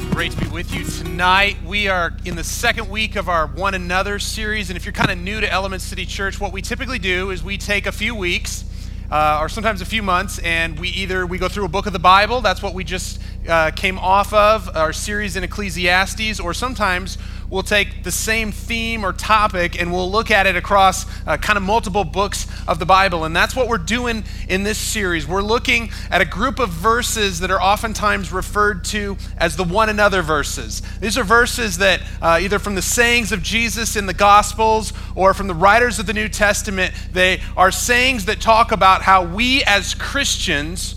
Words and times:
Great 0.00 0.32
to 0.32 0.40
be 0.40 0.48
with 0.48 0.74
you 0.74 0.82
tonight. 0.82 1.56
We 1.64 1.86
are 1.86 2.12
in 2.24 2.34
the 2.34 2.42
second 2.42 2.90
week 2.90 3.14
of 3.14 3.28
our 3.28 3.46
One 3.46 3.74
Another 3.74 4.18
series. 4.18 4.68
And 4.68 4.76
if 4.76 4.84
you're 4.84 4.92
kind 4.92 5.12
of 5.12 5.18
new 5.18 5.40
to 5.40 5.48
Element 5.48 5.82
City 5.82 6.04
Church, 6.04 6.40
what 6.40 6.52
we 6.52 6.62
typically 6.62 6.98
do 6.98 7.30
is 7.30 7.44
we 7.44 7.56
take 7.56 7.86
a 7.86 7.92
few 7.92 8.12
weeks 8.12 8.64
uh, 9.12 9.38
or 9.40 9.48
sometimes 9.48 9.80
a 9.80 9.84
few 9.84 10.02
months 10.02 10.40
and 10.40 10.80
we 10.80 10.88
either 10.88 11.24
we 11.26 11.38
go 11.38 11.48
through 11.48 11.64
a 11.64 11.68
book 11.68 11.86
of 11.86 11.92
the 11.92 11.98
bible 11.98 12.40
that's 12.40 12.62
what 12.62 12.74
we 12.74 12.82
just 12.82 13.20
uh, 13.48 13.70
came 13.72 13.98
off 13.98 14.32
of 14.32 14.74
our 14.76 14.92
series 14.92 15.36
in 15.36 15.44
ecclesiastes 15.44 16.40
or 16.40 16.54
sometimes 16.54 17.18
we'll 17.54 17.62
take 17.62 18.02
the 18.02 18.10
same 18.10 18.50
theme 18.50 19.06
or 19.06 19.12
topic 19.12 19.80
and 19.80 19.92
we'll 19.92 20.10
look 20.10 20.28
at 20.28 20.44
it 20.44 20.56
across 20.56 21.06
uh, 21.24 21.36
kind 21.36 21.56
of 21.56 21.62
multiple 21.62 22.02
books 22.02 22.48
of 22.66 22.80
the 22.80 22.84
Bible. 22.84 23.24
And 23.24 23.34
that's 23.34 23.54
what 23.54 23.68
we're 23.68 23.78
doing 23.78 24.24
in 24.48 24.64
this 24.64 24.76
series. 24.76 25.24
We're 25.28 25.40
looking 25.40 25.90
at 26.10 26.20
a 26.20 26.24
group 26.24 26.58
of 26.58 26.70
verses 26.70 27.38
that 27.38 27.52
are 27.52 27.62
oftentimes 27.62 28.32
referred 28.32 28.84
to 28.86 29.16
as 29.38 29.54
the 29.54 29.62
one 29.62 29.88
another 29.88 30.20
verses. 30.20 30.82
These 30.98 31.16
are 31.16 31.22
verses 31.22 31.78
that 31.78 32.02
uh, 32.20 32.40
either 32.42 32.58
from 32.58 32.74
the 32.74 32.82
sayings 32.82 33.30
of 33.30 33.40
Jesus 33.40 33.94
in 33.94 34.06
the 34.06 34.14
Gospels 34.14 34.92
or 35.14 35.32
from 35.32 35.46
the 35.46 35.54
writers 35.54 36.00
of 36.00 36.06
the 36.06 36.12
New 36.12 36.28
Testament, 36.28 36.92
they 37.12 37.40
are 37.56 37.70
sayings 37.70 38.24
that 38.24 38.40
talk 38.40 38.72
about 38.72 39.02
how 39.02 39.24
we 39.24 39.62
as 39.62 39.94
Christians 39.94 40.96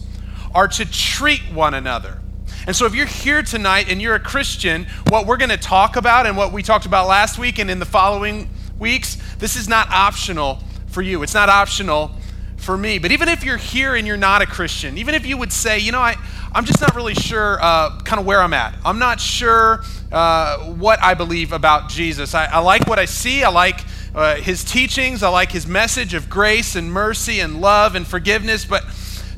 are 0.55 0.67
to 0.69 0.85
treat 0.85 1.52
one 1.53 1.75
another. 1.75 2.19
And 2.67 2.76
so, 2.76 2.85
if 2.85 2.94
you're 2.94 3.05
here 3.05 3.41
tonight 3.41 3.89
and 3.89 4.02
you're 4.02 4.16
a 4.16 4.20
Christian, 4.20 4.88
what 5.08 5.25
we're 5.25 5.38
going 5.38 5.52
to 5.52 5.58
talk 5.58 5.95
about 5.95 6.25
and 6.25 6.35
what 6.35 6.52
we 6.52 6.62
talked 6.62 6.85
about 6.85 7.08
last 7.08 7.39
week 7.39 7.59
and 7.59 7.71
in 7.71 7.80
the 7.80 7.85
following 7.85 8.49
weeks, 8.77 9.17
this 9.39 9.55
is 9.55 9.70
not 9.70 9.89
optional 9.89 10.59
for 10.88 11.02
you. 11.02 11.23
It's 11.23 11.34
not 11.34 11.48
optional 11.48 12.11
for 12.58 12.78
me. 12.78 13.00
But 13.00 13.14
even 13.14 13.30
if 13.30 13.45
you're 13.45 13.56
here 13.56 13.95
and 13.95 14.06
you're 14.06 14.17
not 14.17 14.41
a 14.41 14.45
Christian, 14.45 14.97
even 14.97 15.16
if 15.16 15.25
you 15.25 15.38
would 15.38 15.53
say, 15.53 15.80
you 15.80 15.94
know, 15.94 16.02
I, 16.02 16.16
I'm 16.53 16.66
just 16.66 16.81
not 16.81 16.94
really 16.94 17.14
sure 17.14 17.58
uh, 17.61 18.00
kind 18.02 18.19
of 18.19 18.25
where 18.25 18.41
I'm 18.41 18.53
at, 18.53 18.75
I'm 18.84 19.00
not 19.00 19.22
sure 19.22 19.81
uh, 20.11 20.58
what 20.58 21.02
I 21.02 21.13
believe 21.13 21.53
about 21.53 21.88
Jesus. 21.88 22.36
I, 22.36 22.47
I 22.47 22.59
like 22.59 22.86
what 22.86 23.00
I 23.00 23.06
see, 23.06 23.45
I 23.45 23.50
like 23.50 23.86
uh, 24.13 24.36
his 24.36 24.66
teachings, 24.66 25.23
I 25.23 25.30
like 25.30 25.53
his 25.53 25.67
message 25.67 26.13
of 26.13 26.30
grace 26.30 26.75
and 26.75 26.91
mercy 26.91 27.39
and 27.39 27.61
love 27.61 27.95
and 27.95 28.06
forgiveness, 28.06 28.66
but 28.66 28.84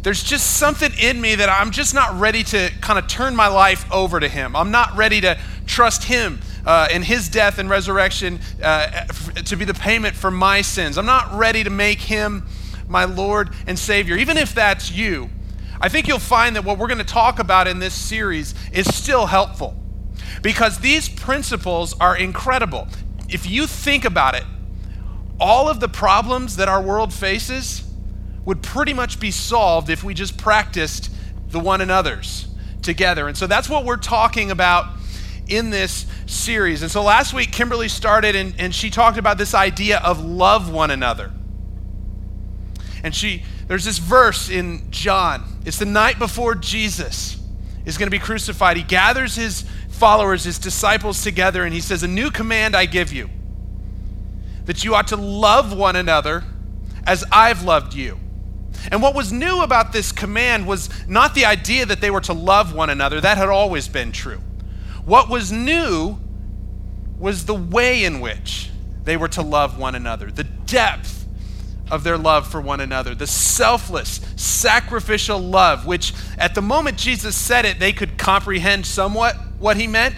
there's 0.01 0.23
just 0.23 0.57
something 0.57 0.91
in 0.99 1.19
me 1.19 1.35
that 1.35 1.49
I'm 1.49 1.71
just 1.71 1.93
not 1.93 2.19
ready 2.19 2.43
to 2.45 2.71
kind 2.81 2.97
of 2.97 3.07
turn 3.07 3.35
my 3.35 3.47
life 3.47 3.89
over 3.91 4.19
to 4.19 4.27
Him. 4.27 4.55
I'm 4.55 4.71
not 4.71 4.95
ready 4.95 5.19
to 5.21 5.37
trust 5.65 6.05
Him 6.05 6.39
uh, 6.65 6.87
and 6.91 7.03
His 7.03 7.27
death 7.27 7.59
and 7.59 7.69
resurrection 7.69 8.39
uh, 8.63 9.05
to 9.45 9.57
be 9.57 9.65
the 9.65 9.73
payment 9.73 10.15
for 10.15 10.31
my 10.31 10.61
sins. 10.61 10.97
I'm 10.97 11.05
not 11.05 11.37
ready 11.37 11.63
to 11.63 11.69
make 11.69 11.99
Him 11.99 12.45
my 12.87 13.03
Lord 13.03 13.49
and 13.67 13.77
Savior. 13.77 14.15
Even 14.15 14.37
if 14.37 14.55
that's 14.55 14.91
you, 14.91 15.29
I 15.81 15.89
think 15.89 16.07
you'll 16.07 16.19
find 16.19 16.55
that 16.55 16.63
what 16.63 16.77
we're 16.77 16.87
going 16.87 16.99
to 16.99 17.03
talk 17.03 17.39
about 17.39 17.67
in 17.67 17.79
this 17.79 17.93
series 17.93 18.55
is 18.71 18.93
still 18.93 19.25
helpful 19.25 19.75
because 20.41 20.79
these 20.79 21.09
principles 21.09 21.93
are 21.99 22.15
incredible. 22.15 22.87
If 23.27 23.49
you 23.49 23.67
think 23.67 24.05
about 24.05 24.35
it, 24.35 24.43
all 25.39 25.69
of 25.69 25.79
the 25.79 25.87
problems 25.87 26.55
that 26.55 26.67
our 26.67 26.81
world 26.81 27.13
faces 27.13 27.88
would 28.45 28.61
pretty 28.61 28.93
much 28.93 29.19
be 29.19 29.31
solved 29.31 29.89
if 29.89 30.03
we 30.03 30.13
just 30.13 30.37
practiced 30.37 31.11
the 31.49 31.59
one 31.59 31.81
another's 31.81 32.47
together. 32.81 33.27
And 33.27 33.37
so 33.37 33.47
that's 33.47 33.69
what 33.69 33.85
we're 33.85 33.97
talking 33.97 34.51
about 34.51 34.87
in 35.47 35.69
this 35.69 36.05
series. 36.25 36.81
And 36.81 36.91
so 36.91 37.03
last 37.03 37.33
week, 37.33 37.51
Kimberly 37.51 37.89
started 37.89 38.35
and, 38.35 38.53
and 38.59 38.73
she 38.73 38.89
talked 38.89 39.17
about 39.17 39.37
this 39.37 39.53
idea 39.53 39.99
of 39.99 40.23
love 40.23 40.71
one 40.71 40.91
another. 40.91 41.31
And 43.03 43.15
she, 43.15 43.43
there's 43.67 43.85
this 43.85 43.97
verse 43.97 44.49
in 44.49 44.91
John. 44.91 45.59
It's 45.65 45.79
the 45.79 45.85
night 45.85 46.19
before 46.19 46.55
Jesus 46.55 47.37
is 47.85 47.97
going 47.97 48.07
to 48.07 48.11
be 48.11 48.19
crucified. 48.19 48.77
He 48.77 48.83
gathers 48.83 49.35
his 49.35 49.65
followers, 49.89 50.43
his 50.43 50.59
disciples 50.59 51.23
together, 51.23 51.63
and 51.63 51.73
he 51.73 51.81
says, 51.81 52.03
A 52.03 52.07
new 52.07 52.29
command 52.29 52.75
I 52.75 52.85
give 52.85 53.11
you 53.11 53.29
that 54.65 54.83
you 54.83 54.93
ought 54.93 55.07
to 55.07 55.15
love 55.15 55.75
one 55.75 55.95
another 55.95 56.43
as 57.05 57.23
I've 57.31 57.63
loved 57.63 57.95
you. 57.95 58.19
And 58.91 59.01
what 59.01 59.15
was 59.15 59.31
new 59.31 59.61
about 59.61 59.91
this 59.91 60.11
command 60.11 60.67
was 60.67 60.89
not 61.07 61.35
the 61.35 61.45
idea 61.45 61.85
that 61.85 62.01
they 62.01 62.11
were 62.11 62.21
to 62.21 62.33
love 62.33 62.73
one 62.73 62.89
another, 62.89 63.21
that 63.21 63.37
had 63.37 63.49
always 63.49 63.87
been 63.87 64.11
true. 64.11 64.41
What 65.05 65.29
was 65.29 65.51
new 65.51 66.17
was 67.17 67.45
the 67.45 67.55
way 67.55 68.03
in 68.03 68.19
which 68.19 68.69
they 69.03 69.17
were 69.17 69.27
to 69.29 69.41
love 69.41 69.77
one 69.77 69.95
another, 69.95 70.31
the 70.31 70.43
depth 70.43 71.27
of 71.91 72.03
their 72.03 72.17
love 72.17 72.47
for 72.47 72.61
one 72.61 72.79
another, 72.79 73.15
the 73.15 73.27
selfless, 73.27 74.21
sacrificial 74.35 75.39
love, 75.39 75.85
which 75.85 76.13
at 76.37 76.55
the 76.55 76.61
moment 76.61 76.97
Jesus 76.97 77.35
said 77.35 77.65
it, 77.65 77.79
they 77.79 77.91
could 77.91 78.17
comprehend 78.17 78.85
somewhat 78.85 79.35
what 79.57 79.77
he 79.77 79.87
meant. 79.87 80.15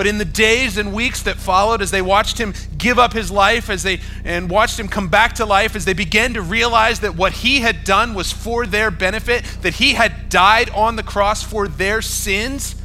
But 0.00 0.06
in 0.06 0.16
the 0.16 0.24
days 0.24 0.78
and 0.78 0.94
weeks 0.94 1.24
that 1.24 1.36
followed, 1.36 1.82
as 1.82 1.90
they 1.90 2.00
watched 2.00 2.38
him 2.38 2.54
give 2.78 2.98
up 2.98 3.12
his 3.12 3.30
life, 3.30 3.68
as 3.68 3.82
they 3.82 4.00
and 4.24 4.48
watched 4.48 4.80
him 4.80 4.88
come 4.88 5.08
back 5.08 5.34
to 5.34 5.44
life, 5.44 5.76
as 5.76 5.84
they 5.84 5.92
began 5.92 6.32
to 6.32 6.40
realize 6.40 7.00
that 7.00 7.16
what 7.16 7.34
he 7.34 7.60
had 7.60 7.84
done 7.84 8.14
was 8.14 8.32
for 8.32 8.64
their 8.64 8.90
benefit, 8.90 9.44
that 9.60 9.74
he 9.74 9.92
had 9.92 10.30
died 10.30 10.70
on 10.70 10.96
the 10.96 11.02
cross 11.02 11.42
for 11.42 11.68
their 11.68 12.00
sins, 12.00 12.76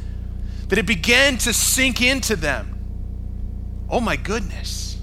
that 0.68 0.78
it 0.78 0.84
began 0.84 1.38
to 1.38 1.54
sink 1.54 2.02
into 2.02 2.36
them. 2.36 2.78
Oh 3.88 4.00
my 4.00 4.16
goodness. 4.16 4.98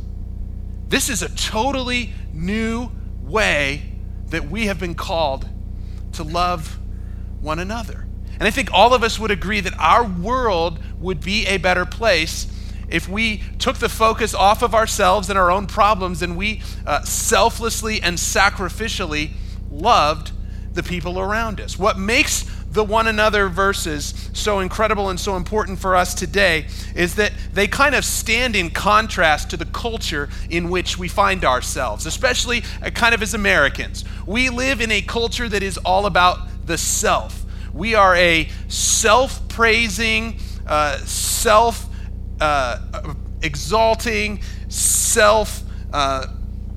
This 0.89 1.09
is 1.09 1.23
a 1.23 1.29
totally 1.29 2.13
new 2.31 2.91
way 3.23 3.91
that 4.27 4.51
we 4.51 4.67
have 4.67 4.79
been 4.79 4.93
called 4.93 5.49
to 6.11 6.21
love 6.21 6.77
one 7.41 7.57
another. 7.57 8.02
And 8.43 8.47
I 8.49 8.51
think 8.51 8.73
all 8.73 8.93
of 8.93 9.03
us 9.03 9.17
would 9.19 9.31
agree 9.31 9.61
that 9.61 9.73
our 9.79 10.03
world 10.03 10.77
would 10.99 11.21
be 11.21 11.45
a 11.45 11.55
better 11.55 11.85
place 11.85 12.45
if 12.89 13.07
we 13.07 13.41
took 13.57 13.77
the 13.77 13.87
focus 13.87 14.33
off 14.33 14.61
of 14.61 14.75
ourselves 14.75 15.29
and 15.29 15.39
our 15.39 15.49
own 15.49 15.65
problems 15.65 16.21
and 16.21 16.35
we 16.35 16.61
uh, 16.85 17.01
selflessly 17.03 18.01
and 18.01 18.17
sacrificially 18.17 19.29
loved 19.71 20.33
the 20.73 20.83
people 20.83 21.21
around 21.21 21.61
us. 21.61 21.79
What 21.79 21.97
makes 21.97 22.43
the 22.69 22.83
one 22.83 23.07
another 23.07 23.47
verses 23.47 24.29
so 24.33 24.59
incredible 24.59 25.09
and 25.09 25.17
so 25.17 25.37
important 25.37 25.79
for 25.79 25.95
us 25.95 26.13
today 26.13 26.67
is 26.97 27.15
that 27.15 27.31
they 27.53 27.65
kind 27.65 27.95
of 27.95 28.03
stand 28.03 28.57
in 28.57 28.71
contrast 28.71 29.51
to 29.51 29.55
the 29.55 29.67
culture 29.67 30.27
in 30.49 30.69
which 30.69 30.97
we 30.97 31.07
find 31.07 31.45
ourselves, 31.45 32.05
especially 32.05 32.61
uh, 32.81 32.89
kind 32.89 33.15
of 33.15 33.21
as 33.21 33.33
Americans. 33.33 34.03
We 34.27 34.49
live 34.49 34.81
in 34.81 34.91
a 34.91 35.01
culture 35.01 35.47
that 35.47 35.63
is 35.63 35.77
all 35.77 36.05
about 36.05 36.39
the 36.65 36.77
self. 36.77 37.42
We 37.73 37.95
are 37.95 38.15
a 38.15 38.49
self 38.67 39.47
praising, 39.47 40.37
uh, 40.67 40.97
self 40.99 41.87
uh, 42.39 43.13
exalting, 43.41 44.41
self 44.69 45.61
uh, 45.91 46.27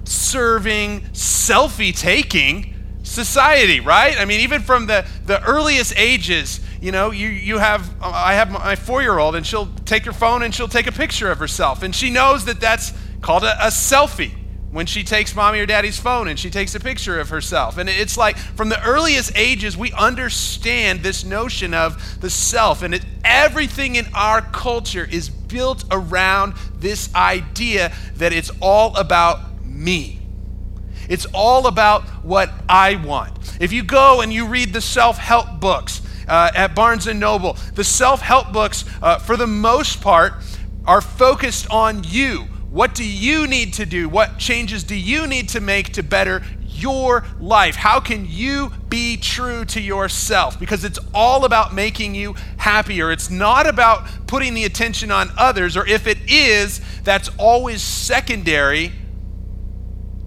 serving, 0.05 1.03
selfie 1.13 1.97
taking 1.97 2.75
society, 3.03 3.81
right? 3.81 4.19
I 4.19 4.25
mean, 4.25 4.41
even 4.41 4.63
from 4.63 4.87
the, 4.87 5.07
the 5.27 5.43
earliest 5.43 5.95
ages, 5.97 6.61
you 6.81 6.93
know, 6.93 7.11
you, 7.11 7.29
you 7.29 7.59
have, 7.59 7.91
I 8.03 8.35
have 8.35 8.51
my 8.51 8.75
four 8.75 9.03
year 9.03 9.19
old, 9.19 9.35
and 9.35 9.47
she'll 9.47 9.69
take 9.85 10.05
her 10.05 10.13
phone 10.13 10.43
and 10.43 10.55
she'll 10.55 10.69
take 10.69 10.87
a 10.87 10.93
picture 10.93 11.31
of 11.31 11.39
herself. 11.39 11.83
And 11.83 11.95
she 11.95 12.11
knows 12.11 12.45
that 12.47 12.61
that's 12.61 12.93
called 13.21 13.45
a, 13.45 13.67
a 13.67 13.69
selfie 13.69 14.33
when 14.77 14.85
she 14.85 15.03
takes 15.03 15.35
mommy 15.35 15.59
or 15.59 15.65
daddy's 15.65 15.99
phone 15.99 16.29
and 16.29 16.39
she 16.39 16.51
takes 16.51 16.75
a 16.75 16.81
picture 16.81 17.19
of 17.19 17.31
herself. 17.31 17.79
And 17.79 17.89
it's 17.89 18.19
like 18.19 18.37
from 18.37 18.69
the 18.69 18.79
earliest 18.85 19.33
ages, 19.35 19.75
we 19.75 19.91
understand 19.93 21.01
this 21.01 21.25
notion 21.25 21.73
of 21.73 22.21
the 22.21 22.29
self. 22.29 22.83
And 22.83 22.95
it, 22.95 23.03
everything 23.25 23.97
in 23.97 24.05
our 24.13 24.43
culture 24.43 25.09
is 25.11 25.31
built 25.31 25.87
around 25.91 26.57
this 26.79 27.09
idea 27.15 27.91
that 28.17 28.35
it's 28.35 28.51
all 28.61 28.95
about 28.99 29.65
me. 29.65 30.21
It's 31.09 31.25
all 31.33 31.69
about 31.69 32.03
what 32.23 32.53
I 32.69 32.97
want. 32.97 33.33
If 33.59 33.73
you 33.73 33.83
go 33.83 34.21
and 34.21 34.31
you 34.31 34.47
read 34.47 34.75
the 34.75 34.83
self 34.83 35.17
help 35.17 35.59
books 35.59 36.03
uh, 36.29 36.51
at 36.55 36.75
Barnes 36.75 37.07
and 37.07 37.19
Noble, 37.19 37.55
the 37.75 37.85
self 37.85 38.21
help 38.21 38.53
books, 38.53 38.85
uh, 39.01 39.21
for 39.21 39.39
the 39.39 39.47
most 39.47 40.03
part, 40.03 40.35
are 40.85 41.01
focused 41.01 41.67
on 41.71 42.05
you 42.05 42.47
what 42.77 42.95
do 42.95 43.05
you 43.05 43.47
need 43.47 43.73
to 43.73 43.87
do? 43.87 44.07
What 44.07 44.37
changes 44.37 44.85
do 44.85 44.95
you 44.95 45.27
need 45.27 45.49
to 45.49 45.63
make 45.63 45.95
to 45.95 46.03
better 46.03 46.43
your 46.61 47.25
life? 47.41 47.75
How 47.75 48.01
can 48.01 48.27
you 48.29 48.71
be 48.91 49.17
true 49.17 49.65
to 49.65 49.81
yourself? 49.81 50.61
Because 50.61 50.85
it's 50.85 50.99
all 51.15 51.47
about 51.47 51.73
making 51.73 52.15
you 52.15 52.35
happier. 52.59 53.11
It's 53.11 53.31
not 53.31 53.67
about 53.67 54.27
putting 54.27 54.53
the 54.53 54.65
attention 54.65 55.11
on 55.11 55.31
others, 55.39 55.75
or 55.75 55.87
if 55.87 56.07
it 56.07 56.19
is, 56.31 56.83
that's 57.03 57.31
always 57.39 57.81
secondary 57.81 58.93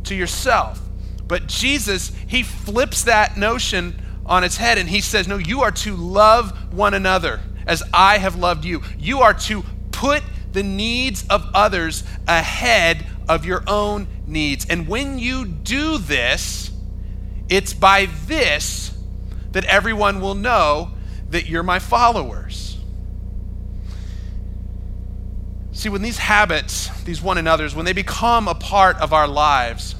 to 0.05 0.15
yourself. 0.15 0.81
But 1.27 1.45
Jesus, 1.45 2.11
he 2.25 2.41
flips 2.41 3.03
that 3.03 3.37
notion 3.37 4.01
on 4.25 4.43
its 4.43 4.57
head 4.57 4.79
and 4.79 4.89
he 4.89 5.01
says, 5.01 5.27
No, 5.27 5.37
you 5.37 5.61
are 5.61 5.71
to 5.71 5.95
love 5.95 6.73
one 6.73 6.95
another 6.95 7.41
as 7.67 7.83
I 7.93 8.17
have 8.17 8.37
loved 8.37 8.65
you. 8.65 8.81
You 8.97 9.19
are 9.19 9.35
to 9.35 9.63
put 9.91 10.23
the 10.51 10.63
needs 10.63 11.25
of 11.29 11.45
others 11.53 12.03
ahead 12.27 13.05
of 13.27 13.45
your 13.45 13.63
own 13.67 14.07
needs. 14.25 14.65
And 14.69 14.87
when 14.87 15.19
you 15.19 15.45
do 15.45 15.97
this, 15.97 16.71
it's 17.47 17.73
by 17.73 18.07
this 18.25 18.97
that 19.51 19.65
everyone 19.65 20.21
will 20.21 20.35
know 20.35 20.91
that 21.29 21.47
you're 21.47 21.63
my 21.63 21.79
followers. 21.79 22.77
See, 25.71 25.89
when 25.89 26.01
these 26.01 26.17
habits, 26.17 26.89
these 27.03 27.21
one 27.21 27.37
another's, 27.37 27.73
when 27.73 27.85
they 27.85 27.93
become 27.93 28.47
a 28.47 28.55
part 28.55 28.97
of 28.97 29.13
our 29.13 29.27
lives, 29.27 29.95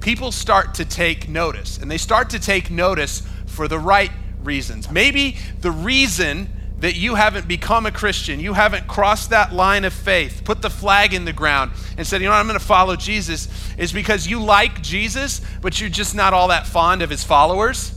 people 0.00 0.30
start 0.30 0.74
to 0.74 0.84
take 0.84 1.28
notice. 1.28 1.78
And 1.78 1.90
they 1.90 1.98
start 1.98 2.30
to 2.30 2.38
take 2.38 2.70
notice 2.70 3.22
for 3.46 3.66
the 3.66 3.78
right 3.78 4.12
reasons. 4.42 4.90
Maybe 4.90 5.36
the 5.60 5.70
reason 5.70 6.48
that 6.80 6.96
you 6.96 7.14
haven't 7.14 7.46
become 7.46 7.86
a 7.86 7.92
Christian, 7.92 8.40
you 8.40 8.54
haven't 8.54 8.88
crossed 8.88 9.30
that 9.30 9.52
line 9.52 9.84
of 9.84 9.92
faith, 9.92 10.42
put 10.44 10.62
the 10.62 10.70
flag 10.70 11.12
in 11.12 11.24
the 11.24 11.32
ground, 11.32 11.72
and 11.96 12.06
said, 12.06 12.20
you 12.20 12.26
know, 12.26 12.32
what, 12.32 12.38
I'm 12.38 12.46
going 12.46 12.58
to 12.58 12.64
follow 12.64 12.96
Jesus, 12.96 13.48
is 13.76 13.92
because 13.92 14.26
you 14.26 14.42
like 14.42 14.82
Jesus, 14.82 15.42
but 15.60 15.80
you're 15.80 15.90
just 15.90 16.14
not 16.14 16.32
all 16.32 16.48
that 16.48 16.66
fond 16.66 17.02
of 17.02 17.10
his 17.10 17.22
followers. 17.22 17.96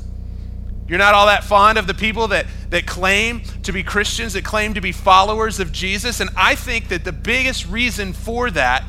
You're 0.88 1.00
not 1.00 1.14
all 1.14 1.28
that 1.28 1.46
fond 1.46 1.78
of 1.78 1.88
the 1.88 1.94
people 1.94 2.28
that, 2.28 2.46
that 2.70 2.86
claim 2.86 3.44
to 3.64 3.72
be 3.72 3.84
Christians, 3.84 4.34
that 4.34 4.44
claim 4.44 4.74
to 4.74 4.82
be 4.82 4.92
followers 4.92 5.62
of 5.62 5.72
Jesus. 5.72 6.20
And 6.20 6.30
I 6.36 6.56
think 6.56 6.90
that 6.90 7.06
the 7.06 7.14
biggest 7.14 7.66
reason 7.68 8.12
for 8.12 8.52
that 8.52 8.84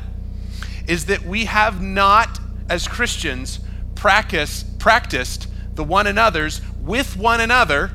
is 0.87 1.05
that 1.05 1.23
we 1.23 1.45
have 1.45 1.81
not, 1.81 2.39
as 2.69 2.85
Christians, 2.87 3.59
practice, 3.95 4.65
practiced 4.77 5.47
the 5.75 5.85
one 5.85 6.05
another's 6.05 6.61
with 6.81 7.15
one 7.15 7.39
another 7.39 7.91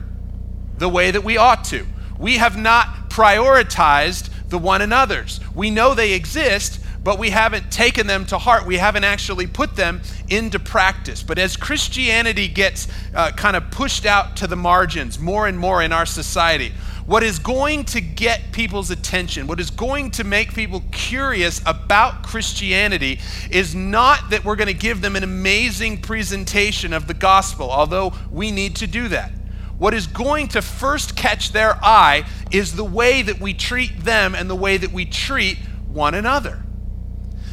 the 0.78 0.88
way 0.88 1.10
that 1.10 1.22
we 1.22 1.36
ought 1.36 1.62
to. 1.64 1.86
We 2.20 2.36
have 2.36 2.58
not 2.58 3.08
prioritized 3.08 4.28
the 4.50 4.58
one 4.58 4.82
another's. 4.82 5.40
We 5.54 5.70
know 5.70 5.94
they 5.94 6.12
exist, 6.12 6.78
but 7.02 7.18
we 7.18 7.30
haven't 7.30 7.72
taken 7.72 8.06
them 8.06 8.26
to 8.26 8.36
heart. 8.36 8.66
We 8.66 8.76
haven't 8.76 9.04
actually 9.04 9.46
put 9.46 9.74
them 9.74 10.02
into 10.28 10.58
practice. 10.58 11.22
But 11.22 11.38
as 11.38 11.56
Christianity 11.56 12.46
gets 12.46 12.88
uh, 13.14 13.30
kind 13.32 13.56
of 13.56 13.70
pushed 13.70 14.04
out 14.04 14.36
to 14.36 14.46
the 14.46 14.54
margins 14.54 15.18
more 15.18 15.46
and 15.46 15.58
more 15.58 15.82
in 15.82 15.94
our 15.94 16.04
society, 16.04 16.74
what 17.06 17.22
is 17.22 17.38
going 17.38 17.84
to 17.86 18.02
get 18.02 18.52
people's 18.52 18.90
attention, 18.90 19.46
what 19.46 19.58
is 19.58 19.70
going 19.70 20.10
to 20.10 20.22
make 20.22 20.52
people 20.52 20.82
curious 20.92 21.62
about 21.64 22.22
Christianity, 22.22 23.18
is 23.50 23.74
not 23.74 24.28
that 24.28 24.44
we're 24.44 24.56
going 24.56 24.68
to 24.68 24.74
give 24.74 25.00
them 25.00 25.16
an 25.16 25.24
amazing 25.24 26.02
presentation 26.02 26.92
of 26.92 27.06
the 27.06 27.14
gospel, 27.14 27.70
although 27.70 28.12
we 28.30 28.50
need 28.50 28.76
to 28.76 28.86
do 28.86 29.08
that 29.08 29.32
what 29.80 29.94
is 29.94 30.06
going 30.06 30.46
to 30.46 30.60
first 30.60 31.16
catch 31.16 31.52
their 31.52 31.74
eye 31.82 32.26
is 32.50 32.76
the 32.76 32.84
way 32.84 33.22
that 33.22 33.40
we 33.40 33.54
treat 33.54 34.04
them 34.04 34.34
and 34.34 34.50
the 34.50 34.54
way 34.54 34.76
that 34.76 34.92
we 34.92 35.06
treat 35.06 35.56
one 35.88 36.12
another. 36.12 36.62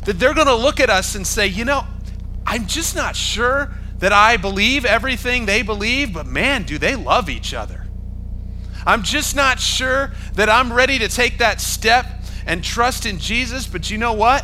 That 0.04 0.20
they're 0.20 0.34
going 0.34 0.48
to 0.48 0.56
look 0.56 0.82
at 0.82 0.90
us 0.90 1.16
and 1.16 1.26
say, 1.26 1.48
you 1.48 1.64
know, 1.64 1.86
I'm 2.46 2.68
just 2.68 2.98
not 2.98 3.16
sure 3.16 3.74
that 4.00 4.12
I 4.12 4.36
believe 4.36 4.84
everything 4.84 5.46
they 5.46 5.62
believe, 5.62 6.12
but 6.12 6.28
man, 6.28 6.64
do 6.64 6.78
they 6.78 6.98
love 6.98 7.30
each 7.30 7.54
other. 7.54 7.88
I'm 8.86 9.04
just 9.04 9.34
not 9.34 9.62
sure 9.62 10.12
that 10.34 10.50
I'm 10.50 10.74
ready 10.74 11.00
to 11.00 11.08
take 11.08 11.38
that 11.38 11.62
step 11.62 12.08
and 12.46 12.62
trust 12.62 13.06
in 13.06 13.20
Jesus, 13.20 13.68
but 13.68 13.90
you 13.90 13.98
know 13.98 14.12
what? 14.12 14.44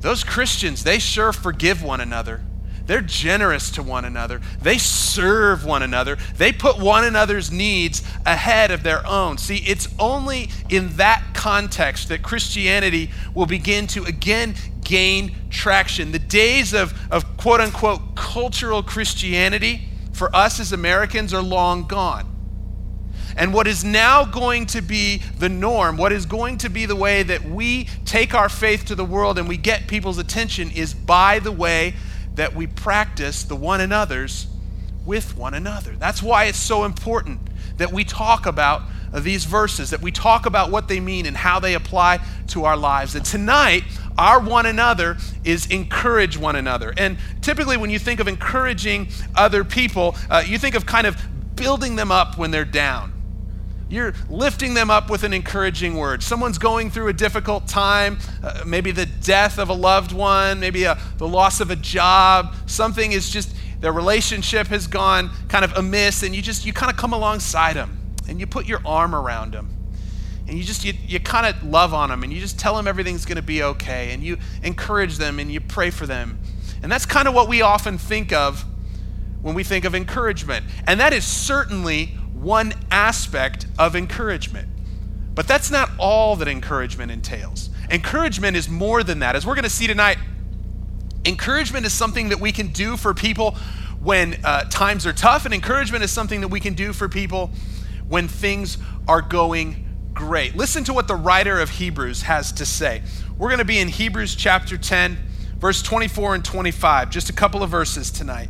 Those 0.00 0.24
Christians, 0.24 0.82
they 0.82 0.98
sure 0.98 1.34
forgive 1.34 1.82
one 1.82 2.00
another. 2.00 2.40
They're 2.86 3.00
generous 3.00 3.70
to 3.72 3.82
one 3.82 4.04
another. 4.04 4.40
They 4.60 4.78
serve 4.78 5.64
one 5.64 5.82
another. 5.82 6.16
They 6.36 6.52
put 6.52 6.78
one 6.78 7.04
another's 7.04 7.50
needs 7.50 8.02
ahead 8.26 8.70
of 8.70 8.82
their 8.82 9.06
own. 9.06 9.38
See, 9.38 9.58
it's 9.58 9.88
only 9.98 10.50
in 10.68 10.96
that 10.96 11.22
context 11.34 12.08
that 12.08 12.22
Christianity 12.22 13.10
will 13.34 13.46
begin 13.46 13.86
to 13.88 14.04
again 14.04 14.54
gain 14.82 15.34
traction. 15.50 16.12
The 16.12 16.18
days 16.18 16.74
of, 16.74 16.92
of 17.10 17.36
quote 17.36 17.60
unquote 17.60 18.16
cultural 18.16 18.82
Christianity 18.82 19.88
for 20.12 20.34
us 20.34 20.60
as 20.60 20.72
Americans 20.72 21.32
are 21.32 21.42
long 21.42 21.86
gone. 21.86 22.28
And 23.36 23.54
what 23.54 23.66
is 23.66 23.82
now 23.82 24.24
going 24.24 24.66
to 24.66 24.82
be 24.82 25.22
the 25.38 25.48
norm, 25.48 25.96
what 25.96 26.12
is 26.12 26.26
going 26.26 26.58
to 26.58 26.68
be 26.68 26.84
the 26.84 26.96
way 26.96 27.22
that 27.22 27.42
we 27.44 27.84
take 28.04 28.34
our 28.34 28.48
faith 28.48 28.84
to 28.86 28.94
the 28.94 29.04
world 29.04 29.38
and 29.38 29.48
we 29.48 29.56
get 29.56 29.86
people's 29.88 30.18
attention 30.18 30.70
is 30.70 30.92
by 30.92 31.38
the 31.38 31.52
way 31.52 31.94
that 32.34 32.54
we 32.54 32.66
practice 32.66 33.44
the 33.44 33.56
one 33.56 33.80
another's 33.80 34.46
with 35.04 35.36
one 35.36 35.54
another. 35.54 35.94
That's 35.98 36.22
why 36.22 36.44
it's 36.44 36.58
so 36.58 36.84
important 36.84 37.40
that 37.78 37.92
we 37.92 38.04
talk 38.04 38.46
about 38.46 38.82
these 39.12 39.44
verses, 39.44 39.90
that 39.90 40.00
we 40.00 40.10
talk 40.10 40.46
about 40.46 40.70
what 40.70 40.88
they 40.88 41.00
mean 41.00 41.26
and 41.26 41.36
how 41.36 41.60
they 41.60 41.74
apply 41.74 42.20
to 42.48 42.64
our 42.64 42.76
lives. 42.76 43.14
And 43.14 43.24
tonight, 43.24 43.84
our 44.16 44.40
one 44.40 44.66
another 44.66 45.18
is 45.44 45.66
encourage 45.66 46.38
one 46.38 46.56
another. 46.56 46.94
And 46.96 47.18
typically, 47.40 47.76
when 47.76 47.90
you 47.90 47.98
think 47.98 48.20
of 48.20 48.28
encouraging 48.28 49.08
other 49.34 49.64
people, 49.64 50.16
uh, 50.30 50.42
you 50.46 50.58
think 50.58 50.74
of 50.74 50.86
kind 50.86 51.06
of 51.06 51.16
building 51.56 51.96
them 51.96 52.10
up 52.10 52.38
when 52.38 52.50
they're 52.50 52.64
down. 52.64 53.11
You're 53.92 54.14
lifting 54.30 54.72
them 54.72 54.88
up 54.90 55.10
with 55.10 55.22
an 55.22 55.34
encouraging 55.34 55.96
word. 55.96 56.22
Someone's 56.22 56.56
going 56.56 56.90
through 56.90 57.08
a 57.08 57.12
difficult 57.12 57.68
time, 57.68 58.18
uh, 58.42 58.62
maybe 58.66 58.90
the 58.90 59.04
death 59.04 59.58
of 59.58 59.68
a 59.68 59.74
loved 59.74 60.12
one, 60.12 60.60
maybe 60.60 60.84
a, 60.84 60.98
the 61.18 61.28
loss 61.28 61.60
of 61.60 61.70
a 61.70 61.76
job. 61.76 62.54
Something 62.64 63.12
is 63.12 63.28
just, 63.28 63.54
their 63.80 63.92
relationship 63.92 64.68
has 64.68 64.86
gone 64.86 65.30
kind 65.48 65.62
of 65.62 65.74
amiss, 65.74 66.22
and 66.22 66.34
you 66.34 66.40
just, 66.40 66.64
you 66.64 66.72
kind 66.72 66.90
of 66.90 66.96
come 66.96 67.12
alongside 67.12 67.74
them 67.74 67.98
and 68.28 68.40
you 68.40 68.46
put 68.46 68.66
your 68.66 68.80
arm 68.86 69.14
around 69.14 69.52
them. 69.52 69.68
And 70.48 70.56
you 70.56 70.64
just, 70.64 70.86
you, 70.86 70.94
you 71.06 71.20
kind 71.20 71.46
of 71.46 71.62
love 71.62 71.92
on 71.92 72.08
them 72.08 72.22
and 72.22 72.32
you 72.32 72.40
just 72.40 72.58
tell 72.58 72.74
them 72.74 72.88
everything's 72.88 73.26
going 73.26 73.36
to 73.36 73.42
be 73.42 73.62
okay. 73.62 74.12
And 74.12 74.22
you 74.22 74.38
encourage 74.62 75.18
them 75.18 75.38
and 75.38 75.52
you 75.52 75.60
pray 75.60 75.90
for 75.90 76.06
them. 76.06 76.38
And 76.82 76.90
that's 76.90 77.04
kind 77.04 77.28
of 77.28 77.34
what 77.34 77.46
we 77.46 77.60
often 77.60 77.98
think 77.98 78.32
of 78.32 78.64
when 79.42 79.54
we 79.54 79.64
think 79.64 79.84
of 79.84 79.94
encouragement. 79.94 80.64
And 80.86 80.98
that 80.98 81.12
is 81.12 81.24
certainly 81.24 82.16
one 82.42 82.72
aspect 82.90 83.66
of 83.78 83.94
encouragement. 83.94 84.68
But 85.34 85.48
that's 85.48 85.70
not 85.70 85.90
all 85.98 86.36
that 86.36 86.48
encouragement 86.48 87.10
entails. 87.10 87.70
Encouragement 87.90 88.56
is 88.56 88.68
more 88.68 89.02
than 89.02 89.20
that. 89.20 89.36
As 89.36 89.46
we're 89.46 89.54
going 89.54 89.64
to 89.64 89.70
see 89.70 89.86
tonight, 89.86 90.18
encouragement 91.24 91.86
is 91.86 91.92
something 91.92 92.28
that 92.30 92.40
we 92.40 92.52
can 92.52 92.68
do 92.68 92.96
for 92.96 93.14
people 93.14 93.56
when 94.02 94.38
uh, 94.44 94.64
times 94.64 95.06
are 95.06 95.12
tough, 95.12 95.44
and 95.44 95.54
encouragement 95.54 96.02
is 96.02 96.10
something 96.10 96.40
that 96.40 96.48
we 96.48 96.58
can 96.58 96.74
do 96.74 96.92
for 96.92 97.08
people 97.08 97.50
when 98.08 98.26
things 98.26 98.76
are 99.06 99.22
going 99.22 99.86
great. 100.12 100.56
Listen 100.56 100.84
to 100.84 100.92
what 100.92 101.08
the 101.08 101.14
writer 101.14 101.60
of 101.60 101.70
Hebrews 101.70 102.22
has 102.22 102.52
to 102.52 102.66
say. 102.66 103.02
We're 103.38 103.48
going 103.48 103.58
to 103.58 103.64
be 103.64 103.78
in 103.78 103.88
Hebrews 103.88 104.34
chapter 104.34 104.76
10, 104.76 105.16
verse 105.58 105.82
24 105.82 106.34
and 106.34 106.44
25, 106.44 107.10
just 107.10 107.30
a 107.30 107.32
couple 107.32 107.62
of 107.62 107.70
verses 107.70 108.10
tonight. 108.10 108.48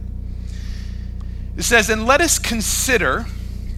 It 1.57 1.63
says, 1.63 1.91
And 1.91 2.07
let 2.07 2.21
us 2.21 2.39
consider 2.39 3.27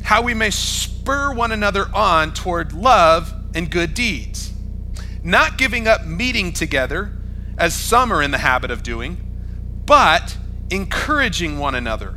how 0.05 0.21
we 0.21 0.35
may 0.35 0.51
spur 0.51 1.33
one 1.33 1.51
another 1.51 1.89
on 1.95 2.33
toward 2.33 2.73
love 2.73 3.33
and 3.55 3.71
good 3.71 3.95
deeds, 3.95 4.53
not 5.23 5.57
giving 5.57 5.89
up 5.89 6.05
meeting 6.05 6.53
together, 6.53 7.11
as 7.57 7.75
some 7.75 8.13
are 8.13 8.23
in 8.23 8.31
the 8.31 8.39
habit 8.39 8.71
of 8.71 8.83
doing, 8.83 9.17
but 9.87 10.37
encouraging 10.71 11.59
one 11.59 11.75
another, 11.75 12.15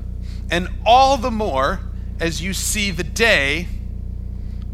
and 0.51 0.67
all 0.86 1.17
the 1.17 1.32
more 1.32 1.79
as 2.20 2.41
you 2.41 2.53
see 2.53 2.91
the 2.91 3.03
day 3.03 3.67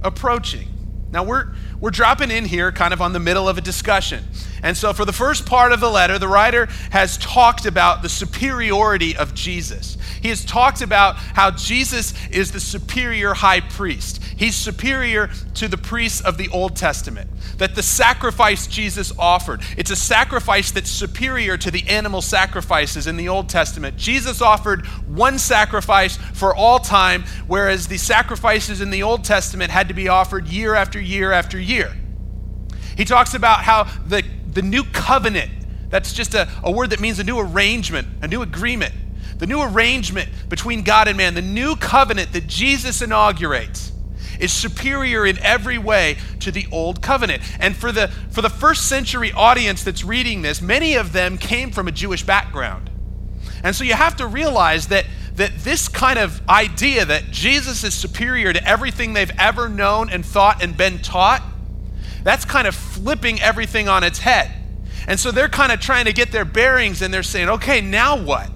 approaching. 0.02 0.68
Now, 1.12 1.24
we're, 1.24 1.54
we're 1.80 1.92
dropping 1.92 2.32
in 2.32 2.46
here 2.46 2.72
kind 2.72 2.94
of 2.94 3.02
on 3.02 3.14
the 3.14 3.20
middle 3.20 3.48
of 3.48 3.60
a 3.60 3.62
discussion. 3.62 4.24
And 4.64 4.78
so, 4.78 4.94
for 4.94 5.04
the 5.04 5.14
first 5.14 5.46
part 5.46 5.74
of 5.74 5.82
the 5.82 5.92
letter, 5.92 6.18
the 6.18 6.28
writer 6.28 6.68
has 6.92 7.18
talked 7.18 7.66
about 7.66 8.02
the 8.02 8.10
superiority 8.10 9.16
of 9.16 9.34
Jesus. 9.34 9.98
He 10.22 10.30
has 10.30 10.46
talked 10.46 10.82
about 10.82 11.18
how 11.18 11.52
Jesus 11.52 12.14
is 12.30 12.54
the 12.54 12.62
superior 12.62 13.34
high 13.34 13.60
priest. 13.60 14.24
He's 14.24 14.56
superior 14.56 15.30
to 15.56 15.68
the 15.68 15.78
priests 15.78 16.22
of 16.22 16.38
the 16.38 16.48
Old 16.48 16.78
Testament. 16.78 17.30
That 17.58 17.76
the 17.76 17.84
sacrifice 17.84 18.66
Jesus 18.66 19.12
offered, 19.20 19.62
it's 19.76 19.92
a 19.92 19.98
sacrifice 19.98 20.72
that's 20.72 20.90
superior 20.90 21.58
to 21.58 21.70
the 21.70 21.88
animal 21.90 22.22
sacrifices 22.22 23.06
in 23.06 23.18
the 23.18 23.28
Old 23.28 23.50
Testament. 23.50 23.98
Jesus 23.98 24.42
offered 24.42 24.86
one 25.08 25.40
sacrifice 25.40 26.16
for 26.16 26.56
all 26.56 26.80
time, 26.80 27.26
whereas 27.48 27.88
the 27.88 27.98
sacrifices 27.98 28.80
in 28.80 28.92
the 28.92 29.04
Old 29.04 29.26
Testament 29.26 29.72
had 29.72 29.90
to 29.90 29.94
be 29.94 30.08
offered 30.08 30.48
year 30.48 30.74
after 30.74 31.02
year 31.02 31.34
after 31.34 31.60
year. 31.60 31.94
He 32.96 33.06
talks 33.06 33.34
about 33.34 33.64
how 33.64 33.86
the, 34.06 34.24
the 34.54 34.62
new 34.62 34.84
covenant, 34.84 35.52
that's 35.90 36.14
just 36.14 36.34
a, 36.34 36.50
a 36.64 36.72
word 36.72 36.90
that 36.92 37.00
means 37.00 37.20
a 37.20 37.24
new 37.24 37.40
arrangement, 37.40 38.08
a 38.22 38.28
new 38.28 38.42
agreement 38.42 38.94
the 39.44 39.48
new 39.48 39.62
arrangement 39.62 40.30
between 40.48 40.84
God 40.84 41.08
and 41.10 41.18
man, 41.18 41.34
the 41.34 41.42
new 41.42 41.76
covenant 41.76 42.32
that 42.32 42.48
Jesus 42.48 43.02
inaugurates 43.02 43.92
is 44.40 44.52
superior 44.52 45.26
in 45.26 45.38
every 45.40 45.78
way 45.78 46.18
to 46.40 46.52
the 46.52 46.66
old 46.72 47.02
covenant. 47.02 47.42
And 47.60 47.76
for 47.76 47.92
the 47.92 48.08
for 48.32 48.42
the 48.42 48.50
first 48.50 48.88
century 48.88 49.32
audience 49.32 49.84
that's 49.84 50.04
reading 50.04 50.42
this, 50.42 50.62
many 50.62 50.96
of 50.96 51.14
them 51.14 51.38
came 51.38 51.72
from 51.72 51.88
a 51.88 51.92
Jewish 51.92 52.24
background. 52.24 52.90
And 53.64 53.76
so 53.76 53.84
you 53.84 53.94
have 53.94 54.16
to 54.18 54.28
realize 54.28 54.88
that 54.88 55.06
that 55.36 55.52
this 55.60 55.88
kind 55.88 56.20
of 56.20 56.48
idea 56.48 57.06
that 57.06 57.32
Jesus 57.32 57.84
is 57.84 57.94
superior 57.94 58.54
to 58.54 58.68
everything 58.68 59.14
they've 59.14 59.32
ever 59.40 59.68
known 59.68 60.10
and 60.10 60.26
thought 60.26 60.64
and 60.64 60.78
been 60.78 61.00
taught, 61.00 61.42
that's 62.24 62.46
kind 62.46 62.68
of 62.68 62.76
flipping 62.76 63.42
everything 63.42 63.88
on 63.90 64.04
its 64.04 64.20
head. 64.20 64.52
And 65.08 65.20
so 65.20 65.32
they're 65.32 65.50
kind 65.50 65.72
of 65.72 65.80
trying 65.80 66.06
to 66.06 66.14
get 66.14 66.32
their 66.32 66.46
bearings 66.46 67.02
and 67.02 67.14
they're 67.14 67.24
saying, 67.24 67.50
okay, 67.50 67.82
now 67.82 68.22
what? 68.22 68.50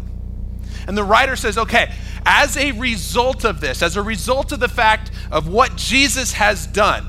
And 0.88 0.98
the 0.98 1.04
writer 1.04 1.36
says, 1.36 1.58
okay, 1.58 1.94
as 2.26 2.56
a 2.58 2.72
result 2.74 3.46
of 3.46 3.60
this, 3.60 3.82
as 3.82 3.98
a 3.98 4.02
result 4.02 4.52
of 4.52 4.60
the 4.60 4.70
fact 4.70 5.12
of 5.32 5.48
what 5.48 5.76
Jesus 5.76 6.34
has 6.34 6.68
done, 6.68 7.06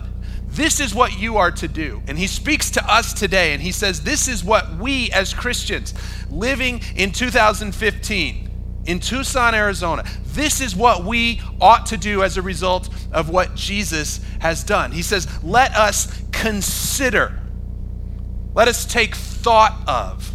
This 0.50 0.81
is 0.81 0.95
what 0.95 1.19
you 1.19 1.37
are 1.37 1.50
to 1.53 1.69
do. 1.69 2.03
And 2.09 2.19
he 2.19 2.27
speaks 2.27 2.71
to 2.73 2.93
us 2.93 3.12
today 3.12 3.53
and 3.53 3.62
he 3.62 3.71
says, 3.71 4.03
This 4.03 4.27
is 4.29 4.43
what 4.43 4.77
we 4.77 5.11
as 5.12 5.35
Christians 5.35 5.95
living 6.31 6.81
in 6.97 7.12
2015 7.12 8.48
in 8.88 9.00
Tucson, 9.00 9.54
Arizona, 9.54 10.02
this 10.28 10.62
is 10.62 10.75
what 10.75 11.04
we 11.04 11.42
ought 11.61 11.85
to 11.87 11.99
do 11.99 12.23
as 12.23 12.38
a 12.38 12.42
result 12.42 12.88
of 13.12 13.28
what 13.28 13.54
Jesus 13.54 14.21
has 14.40 14.64
done. 14.64 14.92
He 14.92 15.02
says, 15.02 15.28
Let 15.45 15.76
us 15.76 16.23
consider, 16.33 17.38
let 18.54 18.66
us 18.66 18.87
take 18.87 19.14
thought 19.14 19.78
of, 19.87 20.33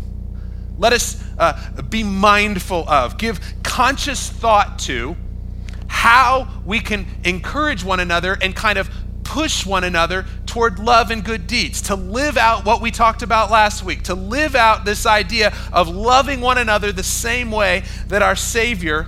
let 0.78 0.94
us 0.94 1.22
uh, 1.40 1.82
be 1.90 2.04
mindful 2.04 2.88
of, 2.88 3.18
give 3.18 3.40
conscious 3.64 4.30
thought 4.30 4.78
to 4.80 5.18
how 5.88 6.62
we 6.64 6.80
can 6.80 7.08
encourage 7.24 7.84
one 7.84 8.00
another 8.00 8.38
and 8.40 8.56
kind 8.56 8.78
of 8.78 8.88
push 9.34 9.66
one 9.66 9.84
another 9.84 10.28
toward 10.46 10.78
love 10.78 11.10
and 11.10 11.24
good 11.24 11.48
deeds, 11.48 11.82
to 11.82 11.96
live 11.96 12.38
out 12.38 12.66
what 12.66 12.80
we 12.80 12.92
talked 12.92 13.24
about 13.24 13.50
last 13.50 13.84
week, 13.84 14.04
to 14.04 14.14
live 14.14 14.54
out 14.54 14.86
this 14.86 15.08
idea 15.08 15.52
of 15.74 15.90
loving 15.90 16.40
one 16.40 16.60
another 16.60 16.92
the 16.92 17.02
same 17.02 17.50
way 17.50 17.84
that 18.10 18.22
our 18.22 18.36
Savior 18.36 19.08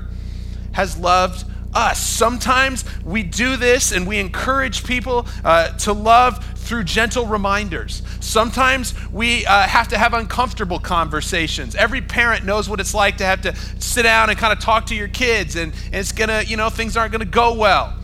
has 0.71 0.97
loved 0.97 1.45
us. 1.75 1.99
Sometimes 1.99 2.83
we 3.03 3.21
do 3.21 3.55
this 3.55 3.91
and 3.91 4.07
we 4.07 4.17
encourage 4.17 4.83
people 4.83 5.27
uh, 5.43 5.69
to 5.77 5.93
love 5.93 6.43
through 6.55 6.85
gentle 6.85 7.27
reminders. 7.27 8.01
Sometimes 8.19 8.95
we 9.11 9.45
uh, 9.45 9.67
have 9.67 9.89
to 9.89 9.97
have 9.99 10.15
uncomfortable 10.15 10.79
conversations. 10.79 11.75
Every 11.75 12.01
parent 12.01 12.43
knows 12.43 12.67
what 12.67 12.79
it's 12.79 12.95
like 12.95 13.17
to 13.17 13.25
have 13.25 13.43
to 13.43 13.55
sit 13.77 14.01
down 14.01 14.31
and 14.31 14.39
kind 14.39 14.51
of 14.51 14.59
talk 14.59 14.87
to 14.87 14.95
your 14.95 15.07
kids, 15.07 15.55
and, 15.55 15.71
and 15.85 15.95
it's 15.95 16.11
gonna, 16.11 16.41
you 16.41 16.57
know, 16.57 16.71
things 16.71 16.97
aren't 16.97 17.11
gonna 17.11 17.25
go 17.25 17.53
well. 17.53 17.95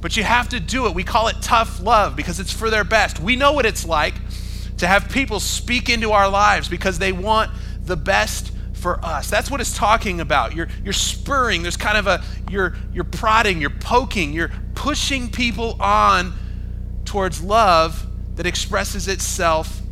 But 0.00 0.16
you 0.16 0.22
have 0.22 0.48
to 0.50 0.60
do 0.60 0.86
it. 0.86 0.94
We 0.94 1.04
call 1.04 1.28
it 1.28 1.36
tough 1.42 1.80
love 1.80 2.16
because 2.16 2.40
it's 2.40 2.52
for 2.52 2.70
their 2.70 2.84
best. 2.84 3.20
We 3.20 3.36
know 3.36 3.52
what 3.52 3.66
it's 3.66 3.84
like 3.84 4.14
to 4.78 4.86
have 4.86 5.10
people 5.10 5.40
speak 5.40 5.88
into 5.88 6.12
our 6.12 6.28
lives 6.28 6.68
because 6.68 6.98
they 6.98 7.12
want 7.12 7.50
the 7.84 7.96
best 7.96 8.52
for 8.72 9.04
us. 9.04 9.28
That's 9.28 9.50
what 9.50 9.60
it's 9.60 9.76
talking 9.76 10.20
about. 10.20 10.54
You're, 10.54 10.68
you're 10.82 10.94
spurring, 10.94 11.62
there's 11.62 11.76
kind 11.76 11.98
of 11.98 12.06
a, 12.06 12.24
you're, 12.50 12.74
you're 12.92 13.04
prodding, 13.04 13.60
you're 13.60 13.70
poking, 13.70 14.32
you're 14.32 14.50
pushing 14.74 15.30
people 15.30 15.76
on 15.80 16.32
towards 17.04 17.42
love 17.42 18.06
that 18.36 18.46
expresses 18.46 19.06
itself 19.06 19.82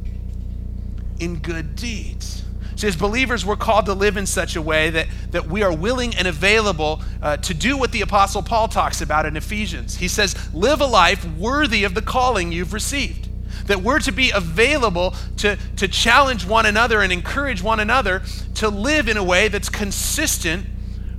in 1.20 1.36
good 1.40 1.76
deeds. 1.76 2.37
As 2.84 2.94
believers, 2.94 3.44
we're 3.44 3.56
called 3.56 3.86
to 3.86 3.94
live 3.94 4.16
in 4.16 4.24
such 4.24 4.54
a 4.54 4.62
way 4.62 4.90
that, 4.90 5.08
that 5.32 5.48
we 5.48 5.62
are 5.62 5.74
willing 5.74 6.14
and 6.14 6.28
available 6.28 7.02
uh, 7.20 7.36
to 7.38 7.52
do 7.52 7.76
what 7.76 7.90
the 7.90 8.02
Apostle 8.02 8.42
Paul 8.42 8.68
talks 8.68 9.00
about 9.00 9.26
in 9.26 9.36
Ephesians. 9.36 9.96
He 9.96 10.06
says, 10.06 10.36
Live 10.54 10.80
a 10.80 10.86
life 10.86 11.24
worthy 11.36 11.82
of 11.82 11.94
the 11.94 12.02
calling 12.02 12.52
you've 12.52 12.72
received. 12.72 13.28
That 13.66 13.82
we're 13.82 13.98
to 14.00 14.12
be 14.12 14.30
available 14.30 15.14
to, 15.38 15.58
to 15.76 15.88
challenge 15.88 16.46
one 16.46 16.66
another 16.66 17.02
and 17.02 17.12
encourage 17.12 17.62
one 17.62 17.80
another 17.80 18.22
to 18.54 18.68
live 18.68 19.08
in 19.08 19.16
a 19.16 19.24
way 19.24 19.48
that's 19.48 19.68
consistent 19.68 20.66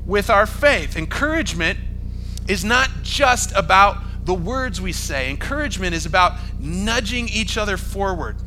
with 0.06 0.30
our 0.30 0.46
faith. 0.46 0.96
Encouragement 0.96 1.78
is 2.48 2.64
not 2.64 2.90
just 3.04 3.52
about 3.56 3.98
the 4.26 4.34
words 4.34 4.80
we 4.80 4.94
say, 4.94 5.30
encouragement 5.30 5.94
is 5.94 6.06
about 6.06 6.34
nudging 6.60 7.28
each 7.28 7.58
other 7.58 7.78
forward 7.78 8.38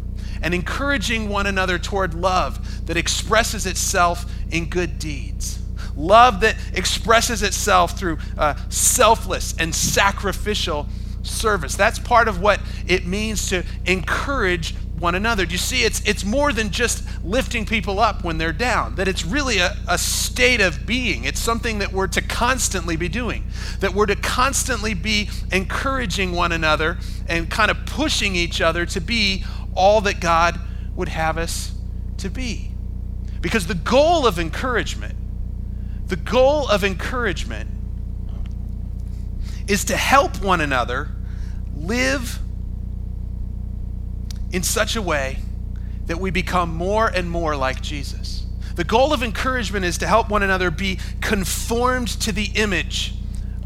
and 0.42 0.54
encouraging 0.54 1.28
one 1.28 1.46
another 1.46 1.78
toward 1.78 2.14
love 2.14 2.86
that 2.86 2.96
expresses 2.96 3.66
itself 3.66 4.30
in 4.50 4.68
good 4.68 4.98
deeds. 4.98 5.60
Love 5.96 6.40
that 6.40 6.56
expresses 6.74 7.42
itself 7.42 7.98
through 7.98 8.18
uh, 8.38 8.54
selfless 8.68 9.54
and 9.58 9.74
sacrificial 9.74 10.86
service. 11.22 11.76
That's 11.76 11.98
part 11.98 12.28
of 12.28 12.40
what 12.40 12.60
it 12.86 13.06
means 13.06 13.48
to 13.50 13.64
encourage 13.86 14.74
one 14.98 15.14
another. 15.16 15.44
Do 15.44 15.52
you 15.52 15.58
see, 15.58 15.82
it's, 15.82 16.00
it's 16.08 16.24
more 16.24 16.52
than 16.52 16.70
just 16.70 17.04
lifting 17.24 17.66
people 17.66 17.98
up 17.98 18.24
when 18.24 18.38
they're 18.38 18.52
down, 18.52 18.94
that 18.94 19.08
it's 19.08 19.24
really 19.24 19.58
a, 19.58 19.76
a 19.88 19.98
state 19.98 20.60
of 20.60 20.86
being. 20.86 21.24
It's 21.24 21.40
something 21.40 21.80
that 21.80 21.92
we're 21.92 22.06
to 22.06 22.22
constantly 22.22 22.96
be 22.96 23.08
doing, 23.08 23.44
that 23.80 23.94
we're 23.94 24.06
to 24.06 24.16
constantly 24.16 24.94
be 24.94 25.28
encouraging 25.50 26.32
one 26.32 26.52
another 26.52 26.98
and 27.28 27.50
kind 27.50 27.70
of 27.70 27.84
pushing 27.84 28.36
each 28.36 28.60
other 28.60 28.86
to 28.86 29.00
be 29.00 29.44
all 29.74 30.00
that 30.02 30.20
God 30.20 30.58
would 30.94 31.08
have 31.08 31.38
us 31.38 31.72
to 32.18 32.30
be. 32.30 32.70
Because 33.40 33.66
the 33.66 33.74
goal 33.74 34.26
of 34.26 34.38
encouragement, 34.38 35.16
the 36.06 36.16
goal 36.16 36.68
of 36.68 36.84
encouragement 36.84 37.70
is 39.66 39.84
to 39.86 39.96
help 39.96 40.42
one 40.42 40.60
another 40.60 41.08
live 41.76 42.38
in 44.52 44.62
such 44.62 44.96
a 44.96 45.02
way 45.02 45.38
that 46.06 46.18
we 46.18 46.30
become 46.30 46.74
more 46.74 47.08
and 47.08 47.30
more 47.30 47.56
like 47.56 47.80
Jesus. 47.80 48.46
The 48.74 48.84
goal 48.84 49.12
of 49.12 49.22
encouragement 49.22 49.84
is 49.84 49.98
to 49.98 50.06
help 50.06 50.28
one 50.28 50.42
another 50.42 50.70
be 50.70 50.98
conformed 51.20 52.08
to 52.20 52.32
the 52.32 52.50
image 52.54 53.14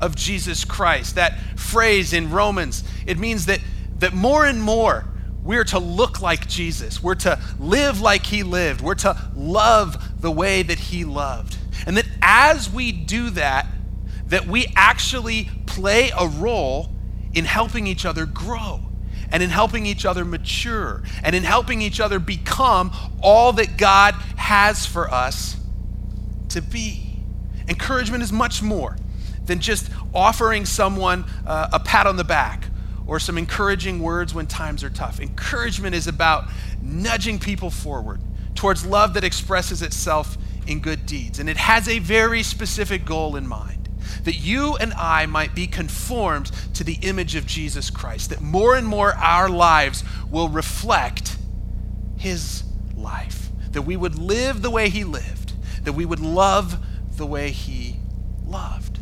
of 0.00 0.16
Jesus 0.16 0.64
Christ. 0.64 1.14
That 1.14 1.38
phrase 1.56 2.12
in 2.12 2.30
Romans, 2.30 2.84
it 3.06 3.18
means 3.18 3.46
that, 3.46 3.60
that 3.98 4.12
more 4.12 4.46
and 4.46 4.62
more 4.62 5.04
we're 5.46 5.64
to 5.64 5.78
look 5.78 6.20
like 6.20 6.48
Jesus. 6.48 7.02
We're 7.02 7.14
to 7.16 7.38
live 7.60 8.00
like 8.00 8.26
he 8.26 8.42
lived. 8.42 8.80
We're 8.80 8.96
to 8.96 9.30
love 9.36 10.20
the 10.20 10.30
way 10.30 10.62
that 10.62 10.78
he 10.78 11.04
loved. 11.04 11.56
And 11.86 11.96
that 11.96 12.06
as 12.20 12.68
we 12.68 12.90
do 12.90 13.30
that, 13.30 13.66
that 14.26 14.46
we 14.48 14.66
actually 14.74 15.48
play 15.66 16.10
a 16.18 16.26
role 16.26 16.90
in 17.32 17.44
helping 17.44 17.86
each 17.86 18.04
other 18.04 18.26
grow 18.26 18.80
and 19.30 19.40
in 19.42 19.50
helping 19.50 19.86
each 19.86 20.04
other 20.04 20.24
mature 20.24 21.04
and 21.22 21.36
in 21.36 21.44
helping 21.44 21.80
each 21.80 22.00
other 22.00 22.18
become 22.18 22.92
all 23.22 23.52
that 23.52 23.76
God 23.76 24.14
has 24.36 24.84
for 24.84 25.08
us 25.08 25.56
to 26.48 26.60
be. 26.60 27.20
Encouragement 27.68 28.22
is 28.22 28.32
much 28.32 28.62
more 28.62 28.96
than 29.44 29.60
just 29.60 29.90
offering 30.12 30.64
someone 30.64 31.24
uh, 31.46 31.68
a 31.72 31.78
pat 31.78 32.08
on 32.08 32.16
the 32.16 32.24
back 32.24 32.68
or 33.06 33.20
some 33.20 33.38
encouraging 33.38 34.00
words 34.00 34.34
when 34.34 34.46
times 34.46 34.82
are 34.82 34.90
tough. 34.90 35.20
Encouragement 35.20 35.94
is 35.94 36.06
about 36.06 36.44
nudging 36.82 37.38
people 37.38 37.70
forward 37.70 38.20
towards 38.54 38.84
love 38.84 39.14
that 39.14 39.24
expresses 39.24 39.82
itself 39.82 40.36
in 40.66 40.80
good 40.80 41.06
deeds. 41.06 41.38
And 41.38 41.48
it 41.48 41.56
has 41.56 41.88
a 41.88 41.98
very 41.98 42.42
specific 42.42 43.04
goal 43.04 43.36
in 43.36 43.46
mind 43.46 43.88
that 44.24 44.34
you 44.34 44.76
and 44.76 44.92
I 44.94 45.26
might 45.26 45.54
be 45.54 45.66
conformed 45.66 46.50
to 46.74 46.84
the 46.84 46.98
image 47.02 47.34
of 47.34 47.46
Jesus 47.46 47.90
Christ, 47.90 48.30
that 48.30 48.40
more 48.40 48.76
and 48.76 48.86
more 48.86 49.14
our 49.14 49.48
lives 49.48 50.02
will 50.30 50.48
reflect 50.48 51.36
his 52.16 52.64
life, 52.96 53.50
that 53.72 53.82
we 53.82 53.96
would 53.96 54.16
live 54.16 54.62
the 54.62 54.70
way 54.70 54.88
he 54.88 55.04
lived, 55.04 55.52
that 55.84 55.92
we 55.92 56.04
would 56.04 56.20
love 56.20 56.84
the 57.16 57.26
way 57.26 57.50
he 57.50 57.96
loved. 58.44 58.98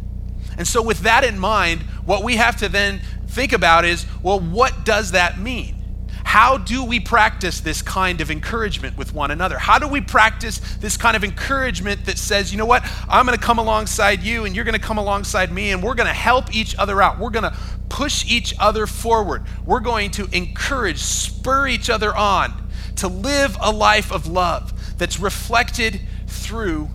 And 0.56 0.66
so, 0.66 0.82
with 0.82 1.00
that 1.00 1.24
in 1.24 1.38
mind, 1.38 1.82
what 2.04 2.22
we 2.22 2.36
have 2.36 2.56
to 2.58 2.68
then 2.68 3.00
think 3.34 3.52
about 3.52 3.84
is 3.84 4.06
well, 4.22 4.40
what 4.40 4.84
does 4.84 5.10
that 5.10 5.38
mean? 5.38 5.76
How 6.24 6.56
do 6.56 6.82
we 6.82 6.98
practice 6.98 7.60
this 7.60 7.82
kind 7.82 8.20
of 8.20 8.30
encouragement 8.30 8.96
with 8.96 9.12
one 9.12 9.30
another? 9.30 9.58
How 9.58 9.78
do 9.78 9.86
we 9.86 10.00
practice 10.00 10.58
this 10.76 10.96
kind 10.96 11.16
of 11.16 11.22
encouragement 11.22 12.06
that 12.06 12.18
says, 12.18 12.50
you 12.50 12.58
know 12.58 12.66
what, 12.66 12.82
I'm 13.08 13.26
going 13.26 13.38
to 13.38 13.44
come 13.44 13.58
alongside 13.58 14.22
you 14.22 14.44
and 14.44 14.56
you're 14.56 14.64
going 14.64 14.74
to 14.74 14.80
come 14.80 14.98
alongside 14.98 15.52
me 15.52 15.70
and 15.70 15.82
we're 15.82 15.94
going 15.94 16.08
to 16.08 16.14
help 16.14 16.54
each 16.54 16.76
other 16.76 17.00
out. 17.02 17.18
We're 17.18 17.30
going 17.30 17.44
to 17.44 17.56
push 17.88 18.28
each 18.28 18.54
other 18.58 18.86
forward. 18.86 19.44
We're 19.64 19.80
going 19.80 20.10
to 20.12 20.28
encourage, 20.32 20.98
spur 20.98 21.68
each 21.68 21.90
other 21.90 22.16
on 22.16 22.68
to 22.96 23.06
live 23.06 23.56
a 23.60 23.70
life 23.70 24.10
of 24.10 24.26
love 24.26 24.98
that's 24.98 25.20
reflected 25.20 26.00
through 26.26 26.88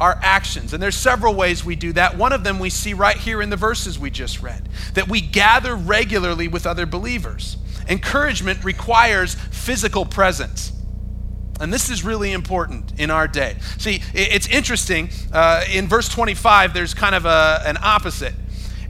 our 0.00 0.18
actions. 0.22 0.72
And 0.72 0.82
there's 0.82 0.96
several 0.96 1.34
ways 1.34 1.64
we 1.64 1.76
do 1.76 1.92
that. 1.94 2.16
One 2.16 2.32
of 2.32 2.44
them 2.44 2.58
we 2.58 2.70
see 2.70 2.94
right 2.94 3.16
here 3.16 3.42
in 3.42 3.50
the 3.50 3.56
verses 3.56 3.98
we 3.98 4.10
just 4.10 4.42
read 4.42 4.68
that 4.94 5.08
we 5.08 5.20
gather 5.20 5.74
regularly 5.74 6.48
with 6.48 6.66
other 6.66 6.86
believers. 6.86 7.56
Encouragement 7.88 8.64
requires 8.64 9.34
physical 9.34 10.04
presence. 10.04 10.72
And 11.60 11.72
this 11.72 11.90
is 11.90 12.04
really 12.04 12.32
important 12.32 12.92
in 12.98 13.10
our 13.10 13.26
day. 13.26 13.56
See, 13.78 14.00
it's 14.14 14.48
interesting. 14.48 15.10
Uh, 15.32 15.64
in 15.72 15.88
verse 15.88 16.08
25, 16.08 16.72
there's 16.72 16.94
kind 16.94 17.14
of 17.14 17.26
a, 17.26 17.62
an 17.64 17.76
opposite. 17.82 18.34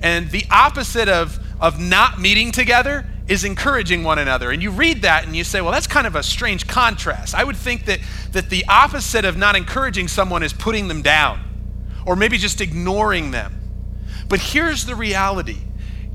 And 0.02 0.30
the 0.30 0.44
opposite 0.50 1.08
of, 1.08 1.38
of 1.60 1.80
not 1.80 2.20
meeting 2.20 2.52
together 2.52 3.06
is 3.28 3.44
encouraging 3.44 4.02
one 4.02 4.18
another. 4.18 4.50
And 4.50 4.62
you 4.62 4.70
read 4.70 5.02
that 5.02 5.26
and 5.26 5.36
you 5.36 5.44
say, 5.44 5.60
well, 5.60 5.70
that's 5.70 5.86
kind 5.86 6.06
of 6.06 6.16
a 6.16 6.22
strange 6.22 6.66
contrast. 6.66 7.34
I 7.34 7.44
would 7.44 7.56
think 7.56 7.84
that, 7.84 8.00
that 8.32 8.48
the 8.48 8.64
opposite 8.68 9.24
of 9.24 9.36
not 9.36 9.54
encouraging 9.54 10.08
someone 10.08 10.42
is 10.42 10.52
putting 10.52 10.88
them 10.88 11.02
down 11.02 11.40
or 12.06 12.16
maybe 12.16 12.38
just 12.38 12.60
ignoring 12.60 13.30
them. 13.30 13.54
But 14.28 14.40
here's 14.40 14.86
the 14.86 14.94
reality 14.94 15.58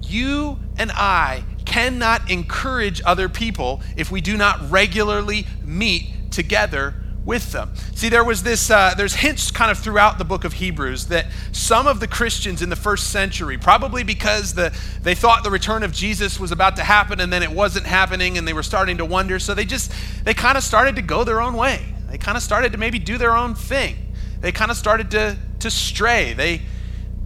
you 0.01 0.59
and 0.77 0.91
I 0.91 1.43
cannot 1.65 2.29
encourage 2.29 3.01
other 3.05 3.29
people 3.29 3.81
if 3.95 4.11
we 4.11 4.21
do 4.21 4.35
not 4.35 4.69
regularly 4.69 5.47
meet 5.63 6.31
together 6.31 6.95
with 7.25 7.51
them. 7.51 7.71
See, 7.95 8.09
there 8.09 8.23
was 8.23 8.43
this, 8.43 8.69
uh, 8.69 8.93
there's 8.97 9.15
hints 9.15 9.49
kind 9.49 9.71
of 9.71 9.79
throughout 9.79 10.17
the 10.17 10.25
book 10.25 10.43
of 10.43 10.53
Hebrews 10.53 11.07
that 11.07 11.27
some 11.51 11.87
of 11.87 11.99
the 11.99 12.07
Christians 12.07 12.61
in 12.61 12.69
the 12.69 12.75
first 12.75 13.11
century, 13.11 13.57
probably 13.57 14.03
because 14.03 14.53
the, 14.53 14.75
they 15.01 15.15
thought 15.15 15.43
the 15.43 15.51
return 15.51 15.83
of 15.83 15.93
Jesus 15.93 16.39
was 16.39 16.51
about 16.51 16.75
to 16.75 16.83
happen 16.83 17.21
and 17.21 17.31
then 17.31 17.41
it 17.41 17.51
wasn't 17.51 17.85
happening 17.85 18.37
and 18.37 18.47
they 18.47 18.53
were 18.53 18.63
starting 18.63 18.97
to 18.97 19.05
wonder, 19.05 19.39
so 19.39 19.53
they 19.53 19.65
just, 19.65 19.93
they 20.25 20.33
kind 20.33 20.57
of 20.57 20.63
started 20.63 20.97
to 20.97 21.01
go 21.01 21.23
their 21.23 21.41
own 21.41 21.53
way. 21.53 21.81
They 22.09 22.17
kind 22.17 22.35
of 22.35 22.43
started 22.43 22.73
to 22.73 22.77
maybe 22.77 22.99
do 22.99 23.17
their 23.17 23.35
own 23.35 23.55
thing. 23.55 23.95
They 24.41 24.51
kind 24.51 24.69
of 24.69 24.75
started 24.75 25.11
to, 25.11 25.37
to 25.59 25.71
stray. 25.71 26.33
They, 26.33 26.61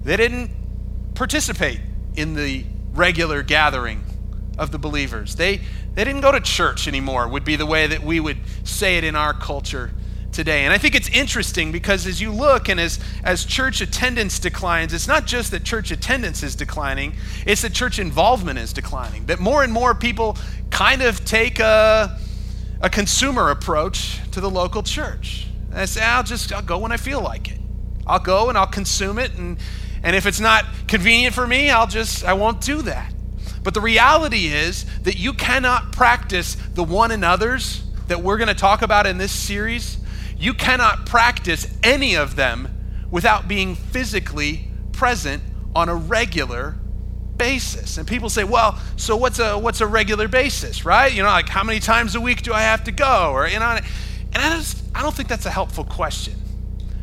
they 0.03 0.15
didn't 0.15 0.51
participate 1.15 1.81
in 2.15 2.35
the 2.35 2.63
regular 2.93 3.41
gathering 3.41 4.03
of 4.57 4.71
the 4.71 4.77
believers. 4.77 5.35
They, 5.35 5.61
they 5.97 6.03
didn't 6.03 6.21
go 6.21 6.31
to 6.31 6.39
church 6.39 6.87
anymore, 6.87 7.27
would 7.27 7.43
be 7.43 7.55
the 7.55 7.65
way 7.65 7.87
that 7.87 8.03
we 8.03 8.19
would 8.19 8.37
say 8.63 8.99
it 8.99 9.03
in 9.03 9.15
our 9.15 9.33
culture 9.33 9.89
today. 10.31 10.63
And 10.63 10.71
I 10.71 10.77
think 10.77 10.93
it's 10.93 11.09
interesting 11.09 11.71
because 11.71 12.05
as 12.05 12.21
you 12.21 12.31
look 12.31 12.69
and 12.69 12.79
as, 12.79 12.99
as 13.23 13.43
church 13.43 13.81
attendance 13.81 14.37
declines, 14.37 14.93
it's 14.93 15.07
not 15.07 15.25
just 15.25 15.49
that 15.49 15.63
church 15.63 15.89
attendance 15.89 16.43
is 16.43 16.55
declining, 16.55 17.15
it's 17.47 17.63
that 17.63 17.73
church 17.73 17.97
involvement 17.97 18.59
is 18.59 18.73
declining. 18.73 19.25
That 19.25 19.39
more 19.39 19.63
and 19.63 19.73
more 19.73 19.95
people 19.95 20.37
kind 20.69 21.01
of 21.01 21.25
take 21.25 21.57
a, 21.57 22.15
a 22.79 22.91
consumer 22.91 23.49
approach 23.49 24.19
to 24.33 24.39
the 24.39 24.51
local 24.51 24.83
church. 24.83 25.47
And 25.71 25.79
I 25.79 25.85
say, 25.85 26.03
I'll 26.03 26.21
just 26.21 26.53
I'll 26.53 26.61
go 26.61 26.77
when 26.77 26.91
I 26.91 26.97
feel 26.97 27.21
like 27.21 27.49
it. 27.49 27.59
I'll 28.05 28.19
go 28.19 28.49
and 28.49 28.57
I'll 28.57 28.67
consume 28.67 29.17
it 29.17 29.33
and 29.33 29.57
and 30.03 30.15
if 30.15 30.27
it's 30.27 30.39
not 30.39 30.63
convenient 30.87 31.33
for 31.33 31.47
me, 31.47 31.71
I'll 31.71 31.87
just 31.87 32.23
I 32.23 32.33
won't 32.33 32.61
do 32.61 32.83
that. 32.83 33.15
But 33.67 33.73
the 33.73 33.81
reality 33.81 34.47
is 34.47 34.85
that 35.01 35.17
you 35.19 35.33
cannot 35.33 35.91
practice 35.91 36.55
the 36.73 36.85
one 36.85 37.11
another's 37.11 37.83
that 38.07 38.23
we're 38.23 38.37
going 38.37 38.47
to 38.47 38.53
talk 38.53 38.81
about 38.81 39.05
in 39.05 39.17
this 39.17 39.33
series. 39.33 39.97
You 40.37 40.53
cannot 40.53 41.05
practice 41.05 41.67
any 41.83 42.15
of 42.15 42.37
them 42.37 42.69
without 43.11 43.49
being 43.49 43.75
physically 43.75 44.69
present 44.93 45.43
on 45.75 45.89
a 45.89 45.95
regular 45.95 46.77
basis. 47.35 47.97
And 47.97 48.07
people 48.07 48.29
say, 48.29 48.45
well, 48.45 48.79
so 48.95 49.17
what's 49.17 49.39
a 49.39 49.59
what's 49.59 49.81
a 49.81 49.87
regular 49.87 50.29
basis, 50.29 50.85
right? 50.85 51.13
You 51.13 51.23
know, 51.23 51.27
like 51.27 51.49
how 51.49 51.65
many 51.65 51.81
times 51.81 52.15
a 52.15 52.21
week 52.21 52.43
do 52.43 52.53
I 52.53 52.61
have 52.61 52.85
to 52.85 52.93
go? 52.93 53.31
Or 53.33 53.49
you 53.49 53.59
know, 53.59 53.65
and 53.67 53.85
I 54.33 54.55
just 54.55 54.81
I 54.95 55.01
don't 55.01 55.13
think 55.13 55.27
that's 55.27 55.45
a 55.45 55.51
helpful 55.51 55.83
question. 55.83 56.35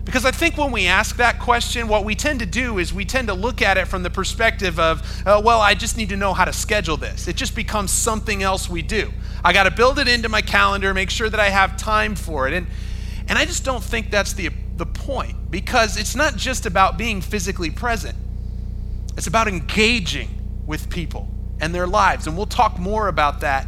Because 0.05 0.27
I 0.27 0.31
think 0.31 0.59
when 0.59 0.71
we 0.71 0.87
ask 0.87 1.17
that 1.17 1.41
question, 1.41 1.89
what 1.89 2.05
we 2.05 2.15
tend 2.15 2.41
to 2.41 2.47
do 2.47 2.79
is 2.79 2.93
we 2.93 3.05
tend 3.05 3.29
to 3.29 3.35
look 3.35 3.63
at 3.63 3.79
it 3.79 3.89
from 3.89 4.03
the 4.03 4.11
perspective 4.11 4.79
of, 4.79 5.03
uh, 5.27 5.41
well, 5.43 5.61
I 5.61 5.75
just 5.75 5.97
need 5.97 6.11
to 6.11 6.17
know 6.17 6.35
how 6.35 6.45
to 6.45 6.53
schedule 6.53 6.97
this. 6.97 7.27
It 7.27 7.37
just 7.37 7.57
becomes 7.57 7.91
something 7.91 8.43
else 8.43 8.69
we 8.69 8.83
do. 8.83 9.11
I 9.43 9.53
got 9.53 9.65
to 9.65 9.71
build 9.71 9.99
it 9.99 10.07
into 10.07 10.29
my 10.29 10.43
calendar, 10.43 10.93
make 10.93 11.11
sure 11.11 11.31
that 11.31 11.41
I 11.41 11.49
have 11.49 11.77
time 11.77 12.15
for 12.15 12.47
it. 12.47 12.55
And, 12.55 12.67
and 13.29 13.39
I 13.39 13.47
just 13.47 13.65
don't 13.65 13.83
think 13.83 14.11
that's 14.11 14.35
the, 14.35 14.51
the 14.77 14.87
point 14.87 15.51
because 15.51 15.97
it's 15.97 16.15
not 16.15 16.37
just 16.37 16.67
about 16.67 16.99
being 16.99 17.21
physically 17.23 17.71
present, 17.71 18.17
it's 19.17 19.27
about 19.27 19.49
engaging 19.49 20.29
with 20.67 20.91
people 20.91 21.29
and 21.61 21.75
their 21.75 21.87
lives. 21.87 22.27
And 22.27 22.37
we'll 22.37 22.47
talk 22.47 22.79
more 22.79 23.09
about 23.09 23.41
that 23.41 23.67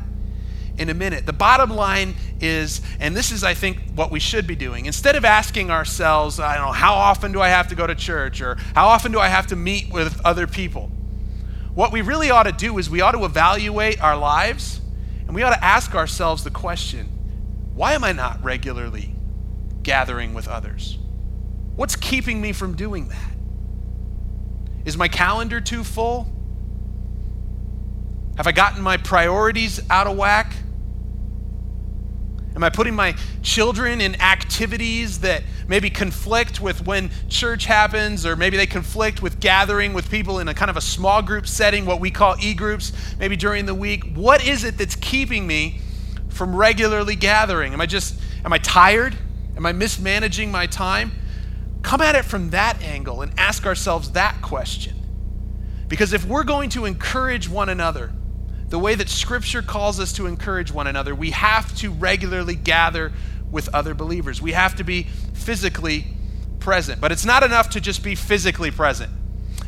in 0.78 0.90
a 0.90 0.95
minute. 0.95 1.25
The 1.25 1.33
bottom 1.33 1.71
line 1.71 2.14
is, 2.40 2.83
and 3.00 3.16
this 3.16 3.33
is, 3.33 3.43
I 3.43 3.55
think, 3.55 3.78
what 3.95 4.11
we 4.11 4.21
should 4.21 4.47
be 4.47 4.57
doing. 4.57 4.87
Instead 4.87 5.16
of 5.16 5.25
asking 5.25 5.71
ourselves, 5.71 6.38
I 6.38 6.57
don't 6.57 6.66
know, 6.66 6.73
how 6.73 6.95
often 6.95 7.33
do 7.33 7.40
I 7.40 7.49
have 7.49 7.69
to 7.69 7.75
go 7.75 7.87
to 7.87 7.95
church 7.95 8.40
or 8.40 8.57
how 8.75 8.88
often 8.88 9.12
do 9.12 9.19
I 9.19 9.28
have 9.28 9.47
to 9.49 9.57
meet 9.57 9.93
with 9.93 10.21
other 10.25 10.47
people? 10.47 10.90
What 11.75 11.93
we 11.93 12.00
really 12.00 12.31
ought 12.31 12.45
to 12.45 12.52
do 12.52 12.78
is 12.78 12.88
we 12.88 13.00
ought 13.00 13.12
to 13.12 13.25
evaluate 13.25 14.02
our 14.02 14.16
lives 14.16 14.81
and 15.26 15.35
we 15.35 15.43
ought 15.43 15.55
to 15.55 15.64
ask 15.64 15.95
ourselves 15.95 16.45
the 16.45 16.50
question 16.50 17.12
why 17.75 17.93
am 17.93 18.05
I 18.05 18.12
not 18.12 18.43
regularly 18.43 19.14
gathering 19.83 20.33
with 20.33 20.49
others? 20.49 20.99
What's 21.76 21.95
keeping 21.95 22.40
me 22.40 22.53
from 22.53 22.75
doing 22.75 23.09
that? 23.09 23.33
Is 24.87 24.96
my 24.96 25.09
calendar 25.09 25.61
too 25.61 25.85
full? 25.85 26.27
Have 28.38 28.46
I 28.46 28.53
gotten 28.53 28.83
my 28.83 28.96
priorities 28.96 29.81
out 29.90 30.07
of 30.07 30.16
whack? 30.16 30.45
Am 32.57 32.64
I 32.64 32.71
putting 32.71 32.95
my 32.95 33.14
children 33.42 34.01
in 34.01 34.19
activities 34.19 35.21
that 35.21 35.42
maybe 35.69 35.90
conflict 35.90 36.59
with 36.59 36.87
when 36.87 37.11
church 37.29 37.66
happens, 37.66 38.25
or 38.25 38.35
maybe 38.35 38.57
they 38.57 38.66
conflict 38.66 39.21
with 39.21 39.40
gathering 39.40 39.92
with 39.92 40.11
people 40.11 40.38
in 40.38 40.49
a 40.49 40.55
kind 40.55 40.71
of 40.71 40.79
a 40.79 40.81
small 40.81 41.21
group 41.21 41.47
setting, 41.47 41.85
what 41.85 42.01
we 42.01 42.11
call 42.11 42.35
e 42.40 42.55
groups, 42.55 42.92
maybe 43.19 43.37
during 43.37 43.66
the 43.66 43.75
week? 43.75 44.14
What 44.14 44.47
is 44.47 44.64
it 44.64 44.79
that's 44.79 44.97
keeping 44.97 45.47
me 45.47 45.81
from 46.31 46.57
regularly 46.57 47.14
gathering? 47.14 47.75
Am 47.75 47.81
I 47.83 47.87
just, 47.87 48.19
am 48.42 48.55
I 48.55 48.59
tired? 48.59 49.14
Am 49.59 49.66
I 49.66 49.73
mismanaging 49.73 50.51
my 50.51 50.66
time? 50.66 51.12
Come 51.83 52.01
at 52.01 52.14
it 52.14 52.25
from 52.25 52.51
that 52.51 52.83
angle 52.83 53.21
and 53.21 53.33
ask 53.37 53.66
ourselves 53.66 54.12
that 54.12 54.40
question. 54.40 54.95
Because 55.88 56.14
if 56.14 56.25
we're 56.25 56.45
going 56.45 56.71
to 56.71 56.87
encourage 56.87 57.51
one 57.51 57.69
another, 57.69 58.12
the 58.68 58.79
way 58.79 58.94
that 58.94 59.09
Scripture 59.09 59.62
calls 59.62 60.00
us 60.00 60.12
to 60.14 60.26
encourage 60.26 60.72
one 60.72 60.87
another, 60.87 61.14
we 61.14 61.31
have 61.31 61.74
to 61.79 61.90
regularly 61.90 62.57
gather 62.57 63.12
with 63.50 63.72
other 63.74 63.94
believers. 63.94 64.42
We 64.42 64.52
have 64.52 64.76
to 64.76 64.85
be 64.85 65.05
physically 65.35 66.07
present. 66.59 67.00
But 67.00 67.12
it's 67.12 67.24
not 67.24 67.44
enough 67.44 67.70
to 67.70 67.81
just 67.81 68.02
be 68.02 68.14
physically 68.16 68.72
present. 68.72 69.12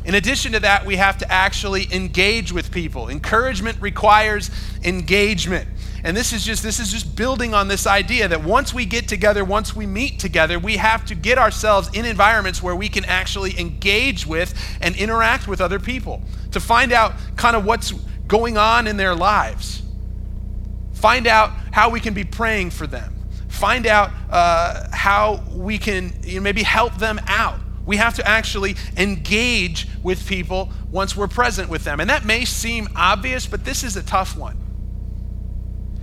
In 0.03 0.15
addition 0.15 0.53
to 0.53 0.59
that, 0.61 0.85
we 0.85 0.95
have 0.95 1.17
to 1.19 1.31
actually 1.31 1.87
engage 1.91 2.51
with 2.51 2.71
people. 2.71 3.09
Encouragement 3.09 3.81
requires 3.81 4.49
engagement. 4.83 5.67
And 6.03 6.15
this 6.15 6.31
is 6.31 6.45
just 6.45 6.63
this 6.63 6.79
is 6.79 6.91
just 6.91 7.15
building 7.15 7.53
on 7.53 7.67
this 7.67 7.85
idea 7.85 8.27
that 8.29 8.43
once 8.43 8.73
we 8.73 8.85
get 8.85 9.07
together, 9.07 9.43
once 9.43 9.75
we 9.75 9.85
meet 9.85 10.17
together, 10.17 10.57
we 10.57 10.77
have 10.77 11.05
to 11.07 11.15
get 11.15 11.37
ourselves 11.37 11.89
in 11.93 12.05
environments 12.05 12.63
where 12.63 12.75
we 12.75 12.87
can 12.87 13.03
actually 13.05 13.59
engage 13.59 14.25
with 14.25 14.53
and 14.81 14.95
interact 14.95 15.47
with 15.47 15.59
other 15.59 15.79
people 15.79 16.21
to 16.51 16.59
find 16.59 16.93
out 16.93 17.13
kind 17.35 17.55
of 17.55 17.65
what's 17.65 17.93
going 18.29 18.57
on 18.57 18.87
in 18.87 18.95
their 18.95 19.13
lives. 19.13 19.81
Find 20.93 21.27
out 21.27 21.51
how 21.71 21.89
we 21.89 21.99
can 21.99 22.13
be 22.13 22.23
praying 22.23 22.69
for 22.69 22.87
them. 22.87 23.13
Find 23.49 23.85
out 23.85 24.11
uh, 24.29 24.87
how 24.93 25.43
we 25.53 25.77
can 25.77 26.13
you 26.23 26.35
know, 26.35 26.41
maybe 26.41 26.63
help 26.63 26.95
them 26.95 27.19
out. 27.27 27.59
We 27.85 27.97
have 27.97 28.15
to 28.15 28.27
actually 28.27 28.75
engage 28.95 29.87
with 30.03 30.25
people 30.27 30.69
once 30.91 31.17
we're 31.17 31.27
present 31.27 31.69
with 31.69 31.83
them. 31.83 31.99
And 31.99 32.09
that 32.09 32.23
may 32.23 32.45
seem 32.45 32.87
obvious, 32.95 33.47
but 33.47 33.65
this 33.65 33.83
is 33.83 33.97
a 33.97 34.03
tough 34.03 34.37
one. 34.37 34.57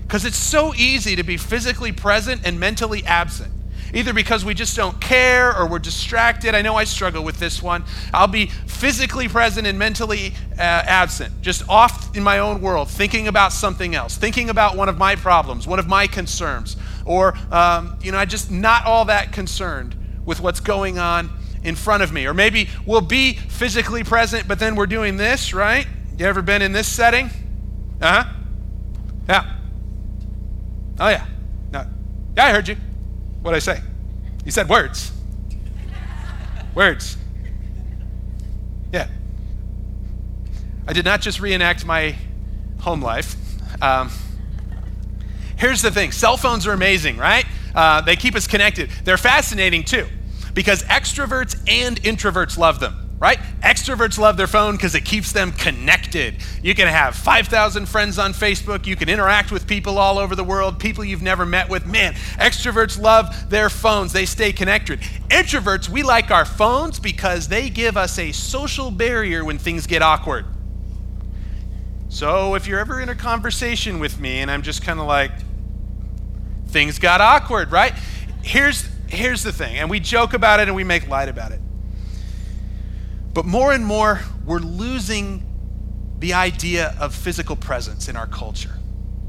Because 0.02 0.24
it's 0.24 0.36
so 0.36 0.74
easy 0.74 1.16
to 1.16 1.22
be 1.22 1.36
physically 1.36 1.92
present 1.92 2.42
and 2.44 2.58
mentally 2.58 3.04
absent 3.04 3.52
either 3.94 4.12
because 4.12 4.44
we 4.44 4.54
just 4.54 4.76
don't 4.76 5.00
care 5.00 5.56
or 5.56 5.68
we're 5.68 5.78
distracted. 5.78 6.54
I 6.54 6.62
know 6.62 6.74
I 6.76 6.84
struggle 6.84 7.24
with 7.24 7.38
this 7.38 7.62
one. 7.62 7.84
I'll 8.12 8.26
be 8.26 8.46
physically 8.66 9.28
present 9.28 9.66
and 9.66 9.78
mentally 9.78 10.34
uh, 10.52 10.62
absent, 10.62 11.40
just 11.42 11.68
off 11.68 12.14
in 12.16 12.22
my 12.22 12.38
own 12.38 12.60
world, 12.60 12.88
thinking 12.88 13.28
about 13.28 13.52
something 13.52 13.94
else, 13.94 14.16
thinking 14.16 14.50
about 14.50 14.76
one 14.76 14.88
of 14.88 14.98
my 14.98 15.16
problems, 15.16 15.66
one 15.66 15.78
of 15.78 15.86
my 15.86 16.06
concerns, 16.06 16.76
or, 17.04 17.36
um, 17.50 17.98
you 18.02 18.12
know, 18.12 18.18
I'm 18.18 18.28
just 18.28 18.50
not 18.50 18.84
all 18.84 19.04
that 19.06 19.32
concerned 19.32 19.96
with 20.24 20.40
what's 20.40 20.60
going 20.60 20.98
on 20.98 21.30
in 21.62 21.74
front 21.74 22.02
of 22.02 22.12
me. 22.12 22.26
Or 22.26 22.34
maybe 22.34 22.68
we'll 22.84 23.00
be 23.00 23.34
physically 23.34 24.04
present, 24.04 24.48
but 24.48 24.58
then 24.58 24.76
we're 24.76 24.86
doing 24.86 25.16
this, 25.16 25.54
right? 25.54 25.86
You 26.18 26.26
ever 26.26 26.42
been 26.42 26.62
in 26.62 26.72
this 26.72 26.88
setting? 26.88 27.30
Uh 28.00 28.22
huh. 28.22 28.32
Yeah. 29.28 29.56
Oh, 30.98 31.08
yeah. 31.08 31.26
No. 31.72 31.86
Yeah, 32.36 32.44
I 32.44 32.52
heard 32.52 32.68
you. 32.68 32.76
What 33.46 33.52
did 33.52 33.58
I 33.58 33.76
say? 33.76 33.80
You 34.44 34.50
said 34.50 34.68
words. 34.68 35.12
words. 36.74 37.16
Yeah. 38.92 39.06
I 40.88 40.92
did 40.92 41.04
not 41.04 41.20
just 41.20 41.38
reenact 41.38 41.86
my 41.86 42.16
home 42.80 43.00
life. 43.00 43.36
Um, 43.80 44.10
here's 45.54 45.80
the 45.80 45.92
thing 45.92 46.10
cell 46.10 46.36
phones 46.36 46.66
are 46.66 46.72
amazing, 46.72 47.18
right? 47.18 47.44
Uh, 47.72 48.00
they 48.00 48.16
keep 48.16 48.34
us 48.34 48.48
connected. 48.48 48.90
They're 49.04 49.16
fascinating 49.16 49.84
too, 49.84 50.08
because 50.52 50.82
extroverts 50.82 51.54
and 51.68 52.02
introverts 52.02 52.58
love 52.58 52.80
them 52.80 53.05
right? 53.18 53.38
Extroverts 53.62 54.18
love 54.18 54.36
their 54.36 54.46
phone 54.46 54.76
because 54.76 54.94
it 54.94 55.04
keeps 55.04 55.32
them 55.32 55.52
connected. 55.52 56.36
You 56.62 56.74
can 56.74 56.86
have 56.86 57.14
5,000 57.14 57.86
friends 57.86 58.18
on 58.18 58.32
Facebook. 58.32 58.86
You 58.86 58.94
can 58.94 59.08
interact 59.08 59.50
with 59.50 59.66
people 59.66 59.98
all 59.98 60.18
over 60.18 60.34
the 60.34 60.44
world, 60.44 60.78
people 60.78 61.04
you've 61.04 61.22
never 61.22 61.46
met 61.46 61.68
with. 61.68 61.86
Man, 61.86 62.14
extroverts 62.38 63.00
love 63.00 63.48
their 63.48 63.70
phones, 63.70 64.12
they 64.12 64.26
stay 64.26 64.52
connected. 64.52 65.00
Introverts, 65.30 65.88
we 65.88 66.02
like 66.02 66.30
our 66.30 66.44
phones 66.44 67.00
because 67.00 67.48
they 67.48 67.70
give 67.70 67.96
us 67.96 68.18
a 68.18 68.32
social 68.32 68.90
barrier 68.90 69.44
when 69.44 69.58
things 69.58 69.86
get 69.86 70.02
awkward. 70.02 70.44
So 72.08 72.54
if 72.54 72.66
you're 72.66 72.80
ever 72.80 73.00
in 73.00 73.08
a 73.08 73.14
conversation 73.14 73.98
with 73.98 74.20
me 74.20 74.40
and 74.40 74.50
I'm 74.50 74.62
just 74.62 74.82
kind 74.82 75.00
of 75.00 75.06
like, 75.06 75.32
things 76.68 76.98
got 76.98 77.20
awkward, 77.20 77.72
right? 77.72 77.94
Here's, 78.42 78.86
here's 79.08 79.42
the 79.42 79.52
thing, 79.52 79.78
and 79.78 79.88
we 79.88 80.00
joke 80.00 80.34
about 80.34 80.60
it 80.60 80.68
and 80.68 80.76
we 80.76 80.84
make 80.84 81.08
light 81.08 81.28
about 81.28 81.52
it 81.52 81.60
but 83.36 83.44
more 83.44 83.74
and 83.74 83.84
more, 83.84 84.22
we're 84.46 84.60
losing 84.60 85.42
the 86.20 86.32
idea 86.32 86.96
of 86.98 87.14
physical 87.14 87.54
presence 87.54 88.08
in 88.08 88.16
our 88.16 88.26
culture. 88.26 88.78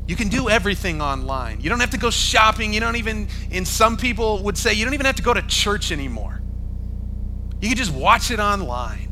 You 0.08 0.16
can 0.16 0.30
do 0.30 0.50
everything 0.50 1.02
online. 1.02 1.60
You 1.60 1.70
don't 1.70 1.82
have 1.82 1.90
to 1.90 1.98
go 1.98 2.10
shopping. 2.10 2.72
You 2.72 2.80
don't 2.80 2.96
even, 2.96 3.28
and 3.52 3.68
some 3.68 3.98
people 3.98 4.44
would 4.44 4.58
say, 4.58 4.74
you 4.74 4.86
don't 4.86 4.94
even 4.94 5.06
have 5.06 5.18
to 5.18 5.24
go 5.24 5.34
to 5.34 5.42
church 5.42 5.92
anymore. 5.92 6.42
You 7.60 7.68
can 7.68 7.78
just 7.78 7.92
watch 7.92 8.32
it 8.32 8.40
online. 8.40 9.10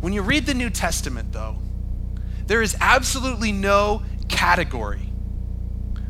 When 0.00 0.12
you 0.12 0.22
read 0.22 0.44
the 0.44 0.54
New 0.54 0.68
Testament, 0.68 1.30
though, 1.30 1.58
there 2.48 2.60
is 2.60 2.76
absolutely 2.80 3.52
no 3.52 4.02
category 4.28 5.12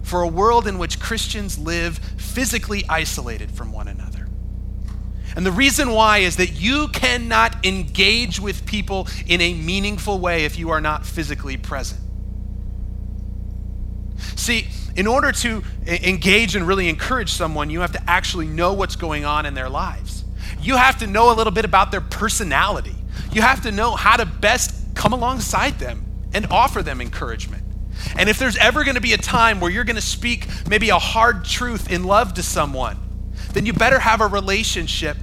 for 0.03 0.23
a 0.23 0.29
world 0.29 0.67
in 0.67 0.79
which 0.79 0.99
Christians 0.99 1.59
live 1.59 1.99
physically 1.99 2.87
isolated 2.89 3.51
from 3.51 3.71
one 3.71 3.89
another. 3.89 4.14
And 5.37 5.45
the 5.45 5.53
reason 5.53 5.91
why 5.91 6.19
is 6.19 6.37
that 6.37 6.53
you 6.61 6.89
cannot 6.89 7.67
engage 7.67 8.39
with 8.39 8.65
people 8.67 9.09
in 9.27 9.41
a 9.41 9.55
meaningful 9.55 10.19
way 10.19 10.45
if 10.45 10.59
you 10.59 10.71
are 10.71 10.81
not 10.81 11.05
physically 11.05 11.57
present. 11.57 12.01
See, 14.37 14.69
in 14.97 15.07
order 15.07 15.33
to 15.33 15.63
engage 15.87 16.55
and 16.55 16.67
really 16.67 16.89
encourage 16.89 17.33
someone, 17.33 17.69
you 17.69 17.81
have 17.81 17.93
to 17.93 18.11
actually 18.11 18.47
know 18.47 18.73
what's 18.73 18.97
going 18.97 19.25
on 19.25 19.45
in 19.45 19.55
their 19.55 19.69
lives. 19.69 20.25
You 20.61 20.77
have 20.77 20.99
to 20.99 21.07
know 21.07 21.33
a 21.33 21.35
little 21.35 21.53
bit 21.53 21.65
about 21.65 21.91
their 21.91 22.01
personality. 22.01 22.95
You 23.33 23.43
have 23.43 23.63
to 23.63 23.73
know 23.73 23.97
how 23.97 24.17
to 24.17 24.27
best 24.27 24.95
come 24.95 25.13
alongside 25.13 25.79
them 25.79 26.05
and 26.33 26.47
offer 26.51 26.83
them 26.83 27.01
encouragement. 27.01 27.65
And 28.17 28.29
if 28.29 28.39
there's 28.39 28.57
ever 28.57 28.85
going 28.85 28.95
to 28.95 29.01
be 29.01 29.13
a 29.13 29.19
time 29.19 29.61
where 29.61 29.71
you're 29.71 29.85
going 29.85 29.97
to 29.97 30.03
speak 30.03 30.47
maybe 30.69 30.91
a 30.91 30.99
hard 30.99 31.45
truth 31.45 31.91
in 31.91 32.05
love 32.05 32.35
to 32.35 32.43
someone, 32.43 32.99
then 33.53 33.67
you 33.67 33.73
better 33.73 33.99
have 33.99 34.21
a 34.21 34.27
relationship 34.27 35.17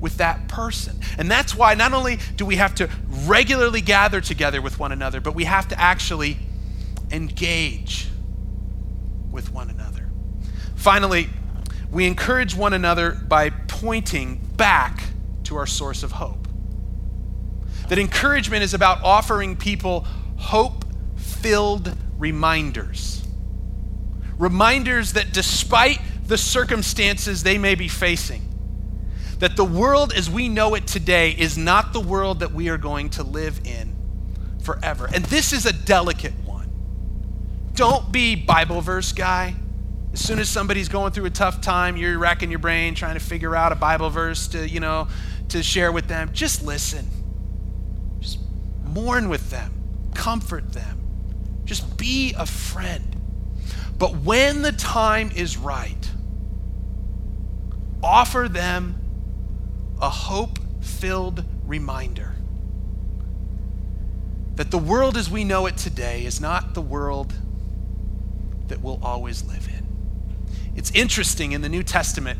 with 0.00 0.16
that 0.16 0.48
person. 0.48 0.98
And 1.18 1.30
that's 1.30 1.54
why 1.54 1.74
not 1.74 1.92
only 1.92 2.18
do 2.36 2.46
we 2.46 2.56
have 2.56 2.74
to 2.76 2.88
regularly 3.24 3.80
gather 3.80 4.20
together 4.20 4.62
with 4.62 4.78
one 4.78 4.92
another, 4.92 5.20
but 5.20 5.34
we 5.34 5.44
have 5.44 5.68
to 5.68 5.80
actually 5.80 6.38
engage 7.10 8.08
with 9.30 9.52
one 9.52 9.70
another. 9.70 10.10
Finally, 10.76 11.28
we 11.90 12.06
encourage 12.06 12.54
one 12.54 12.72
another 12.72 13.12
by 13.12 13.50
pointing 13.50 14.36
back 14.56 15.04
to 15.44 15.56
our 15.56 15.66
source 15.66 16.02
of 16.02 16.12
hope. 16.12 16.48
That 17.88 17.98
encouragement 17.98 18.62
is 18.62 18.72
about 18.72 19.02
offering 19.02 19.56
people 19.56 20.06
hope 20.36 20.84
filled 21.16 21.94
reminders. 22.18 23.26
Reminders 24.38 25.14
that 25.14 25.32
despite 25.32 26.00
the 26.26 26.38
circumstances 26.38 27.42
they 27.42 27.58
may 27.58 27.74
be 27.74 27.88
facing, 27.88 28.49
that 29.40 29.56
the 29.56 29.64
world 29.64 30.12
as 30.12 30.30
we 30.30 30.48
know 30.48 30.74
it 30.74 30.86
today 30.86 31.30
is 31.30 31.58
not 31.58 31.92
the 31.92 32.00
world 32.00 32.40
that 32.40 32.52
we 32.52 32.68
are 32.68 32.78
going 32.78 33.08
to 33.10 33.22
live 33.22 33.60
in 33.64 33.96
forever. 34.62 35.08
And 35.12 35.24
this 35.24 35.52
is 35.52 35.66
a 35.66 35.72
delicate 35.72 36.34
one. 36.44 36.70
Don't 37.74 38.12
be 38.12 38.36
Bible 38.36 38.82
verse 38.82 39.12
guy. 39.12 39.54
As 40.12 40.20
soon 40.20 40.38
as 40.38 40.48
somebody's 40.48 40.90
going 40.90 41.12
through 41.12 41.24
a 41.24 41.30
tough 41.30 41.62
time, 41.62 41.96
you're 41.96 42.18
racking 42.18 42.50
your 42.50 42.58
brain 42.58 42.94
trying 42.94 43.14
to 43.14 43.20
figure 43.20 43.56
out 43.56 43.72
a 43.72 43.76
Bible 43.76 44.10
verse 44.10 44.48
to, 44.48 44.68
you 44.68 44.80
know, 44.80 45.08
to 45.48 45.62
share 45.62 45.90
with 45.90 46.06
them. 46.06 46.30
Just 46.34 46.62
listen. 46.62 47.08
Just 48.20 48.40
mourn 48.84 49.30
with 49.30 49.48
them. 49.50 49.72
Comfort 50.14 50.72
them. 50.72 50.98
Just 51.64 51.96
be 51.96 52.34
a 52.36 52.44
friend. 52.44 53.16
But 53.98 54.18
when 54.18 54.60
the 54.60 54.72
time 54.72 55.30
is 55.34 55.56
right, 55.56 56.10
offer 58.02 58.48
them 58.50 58.99
a 60.00 60.10
hope 60.10 60.58
filled 60.80 61.44
reminder 61.66 62.34
that 64.56 64.70
the 64.70 64.78
world 64.78 65.16
as 65.16 65.30
we 65.30 65.44
know 65.44 65.66
it 65.66 65.76
today 65.76 66.24
is 66.24 66.40
not 66.40 66.74
the 66.74 66.82
world 66.82 67.34
that 68.68 68.80
we'll 68.80 69.00
always 69.02 69.44
live 69.44 69.68
in. 69.68 69.86
It's 70.76 70.90
interesting 70.92 71.52
in 71.52 71.62
the 71.62 71.68
New 71.68 71.82
Testament. 71.82 72.38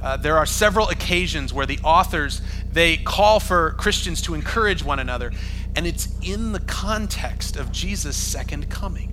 Uh, 0.00 0.16
there 0.16 0.36
are 0.36 0.46
several 0.46 0.88
occasions 0.88 1.52
where 1.52 1.66
the 1.66 1.78
authors 1.82 2.40
they 2.70 2.96
call 2.96 3.40
for 3.40 3.72
christians 3.72 4.22
to 4.22 4.34
encourage 4.34 4.84
one 4.84 5.00
another 5.00 5.32
and 5.74 5.88
it's 5.88 6.08
in 6.22 6.52
the 6.52 6.60
context 6.60 7.56
of 7.56 7.72
jesus 7.72 8.16
second 8.16 8.70
coming 8.70 9.12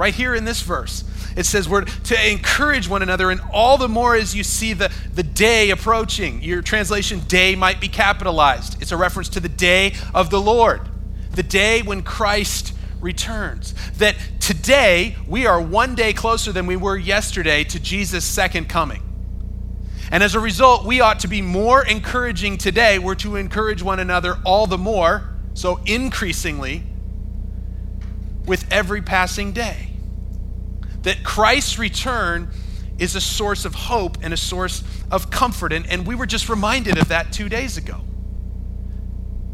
right 0.00 0.14
here 0.14 0.34
in 0.34 0.46
this 0.46 0.62
verse. 0.62 1.04
It 1.36 1.44
says 1.44 1.68
we're 1.68 1.84
to 1.84 2.30
encourage 2.30 2.88
one 2.88 3.02
another 3.02 3.30
and 3.30 3.38
all 3.52 3.76
the 3.76 3.86
more 3.86 4.16
as 4.16 4.34
you 4.34 4.42
see 4.42 4.72
the, 4.72 4.90
the 5.12 5.22
day 5.22 5.68
approaching. 5.68 6.42
Your 6.42 6.62
translation 6.62 7.20
day 7.28 7.54
might 7.54 7.82
be 7.82 7.88
capitalized. 7.88 8.80
It's 8.80 8.92
a 8.92 8.96
reference 8.96 9.28
to 9.28 9.40
the 9.40 9.48
day 9.50 9.92
of 10.14 10.30
the 10.30 10.40
lord 10.40 10.80
the 11.32 11.42
day 11.42 11.82
when 11.82 12.02
christ 12.02 12.74
returns. 13.00 13.74
That 13.98 14.16
today 14.40 15.16
we 15.28 15.46
are 15.46 15.60
one 15.60 15.94
day 15.94 16.14
closer 16.14 16.50
than 16.50 16.66
we 16.66 16.76
were 16.76 16.96
yesterday 16.96 17.62
to 17.64 17.78
jesus 17.78 18.24
second 18.24 18.70
coming. 18.70 19.02
And 20.10 20.22
as 20.22 20.34
a 20.34 20.40
result, 20.40 20.86
we 20.86 21.02
ought 21.02 21.20
to 21.20 21.28
be 21.28 21.42
more 21.42 21.86
encouraging 21.86 22.56
today. 22.56 22.98
We're 22.98 23.14
to 23.16 23.36
encourage 23.36 23.82
one 23.82 24.00
another 24.00 24.38
all 24.44 24.66
the 24.66 24.78
more, 24.78 25.28
so 25.54 25.78
increasingly, 25.86 26.84
with 28.46 28.66
every 28.72 29.02
passing 29.02 29.52
day. 29.52 29.89
That 31.02 31.24
Christ's 31.24 31.78
return 31.78 32.50
is 32.98 33.16
a 33.16 33.20
source 33.20 33.64
of 33.64 33.74
hope 33.74 34.18
and 34.22 34.32
a 34.34 34.36
source 34.36 34.84
of 35.10 35.30
comfort. 35.30 35.72
And, 35.72 35.86
and 35.90 36.06
we 36.06 36.14
were 36.14 36.26
just 36.26 36.48
reminded 36.48 36.98
of 36.98 37.08
that 37.08 37.32
two 37.32 37.48
days 37.48 37.76
ago. 37.76 38.00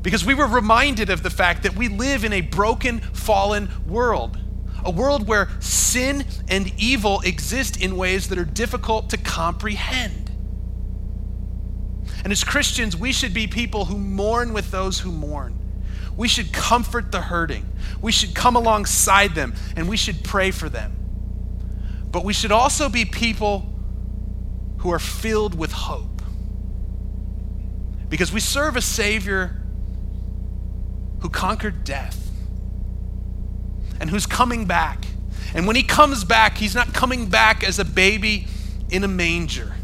Because 0.02 0.24
we 0.24 0.34
were 0.34 0.46
reminded 0.46 1.10
of 1.10 1.22
the 1.22 1.30
fact 1.30 1.62
that 1.62 1.74
we 1.76 1.88
live 1.88 2.24
in 2.24 2.32
a 2.32 2.40
broken, 2.40 3.00
fallen 3.00 3.68
world. 3.86 4.38
A 4.84 4.90
world 4.90 5.26
where 5.26 5.48
sin 5.60 6.24
and 6.48 6.72
evil 6.78 7.20
exist 7.22 7.80
in 7.80 7.96
ways 7.96 8.28
that 8.28 8.38
are 8.38 8.44
difficult 8.44 9.10
to 9.10 9.16
comprehend. 9.16 10.30
And 12.22 12.32
as 12.32 12.42
Christians, 12.42 12.96
we 12.96 13.12
should 13.12 13.34
be 13.34 13.46
people 13.46 13.84
who 13.84 13.98
mourn 13.98 14.52
with 14.52 14.72
those 14.72 14.98
who 14.98 15.12
mourn. 15.12 15.56
We 16.16 16.26
should 16.28 16.52
comfort 16.52 17.12
the 17.12 17.20
hurting. 17.20 17.66
We 18.00 18.10
should 18.10 18.34
come 18.34 18.56
alongside 18.56 19.34
them 19.34 19.54
and 19.76 19.88
we 19.88 19.96
should 19.96 20.24
pray 20.24 20.50
for 20.50 20.68
them. 20.68 20.95
But 22.16 22.24
we 22.24 22.32
should 22.32 22.50
also 22.50 22.88
be 22.88 23.04
people 23.04 23.70
who 24.78 24.90
are 24.90 24.98
filled 24.98 25.54
with 25.54 25.70
hope. 25.70 26.22
Because 28.08 28.32
we 28.32 28.40
serve 28.40 28.74
a 28.74 28.80
Savior 28.80 29.60
who 31.20 31.28
conquered 31.28 31.84
death 31.84 32.30
and 34.00 34.08
who's 34.08 34.24
coming 34.24 34.64
back. 34.64 35.04
And 35.54 35.66
when 35.66 35.76
he 35.76 35.82
comes 35.82 36.24
back, 36.24 36.56
he's 36.56 36.74
not 36.74 36.94
coming 36.94 37.26
back 37.28 37.62
as 37.62 37.78
a 37.78 37.84
baby 37.84 38.46
in 38.88 39.04
a 39.04 39.08
manger. 39.08 39.74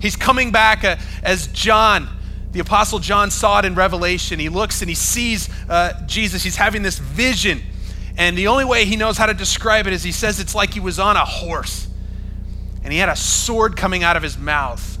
He's 0.00 0.16
coming 0.16 0.50
back 0.50 0.82
uh, 0.82 0.96
as 1.22 1.46
John, 1.46 2.08
the 2.50 2.58
Apostle 2.58 2.98
John, 2.98 3.30
saw 3.30 3.60
it 3.60 3.64
in 3.64 3.76
Revelation. 3.76 4.40
He 4.40 4.48
looks 4.48 4.82
and 4.82 4.88
he 4.88 4.96
sees 4.96 5.48
uh, 5.70 5.92
Jesus. 6.06 6.42
He's 6.42 6.56
having 6.56 6.82
this 6.82 6.98
vision. 6.98 7.62
And 8.16 8.38
the 8.38 8.46
only 8.46 8.64
way 8.64 8.84
he 8.84 8.96
knows 8.96 9.18
how 9.18 9.26
to 9.26 9.34
describe 9.34 9.86
it 9.86 9.92
is 9.92 10.02
he 10.02 10.12
says 10.12 10.38
it's 10.38 10.54
like 10.54 10.72
he 10.72 10.80
was 10.80 10.98
on 10.98 11.16
a 11.16 11.24
horse. 11.24 11.88
And 12.82 12.92
he 12.92 12.98
had 12.98 13.08
a 13.08 13.16
sword 13.16 13.76
coming 13.76 14.04
out 14.04 14.16
of 14.16 14.22
his 14.22 14.38
mouth. 14.38 14.98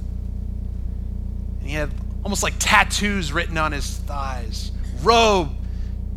And 1.60 1.68
he 1.68 1.74
had 1.74 1.90
almost 2.22 2.42
like 2.42 2.54
tattoos 2.58 3.32
written 3.32 3.58
on 3.58 3.72
his 3.72 3.98
thighs, 3.98 4.72
robe 5.02 5.50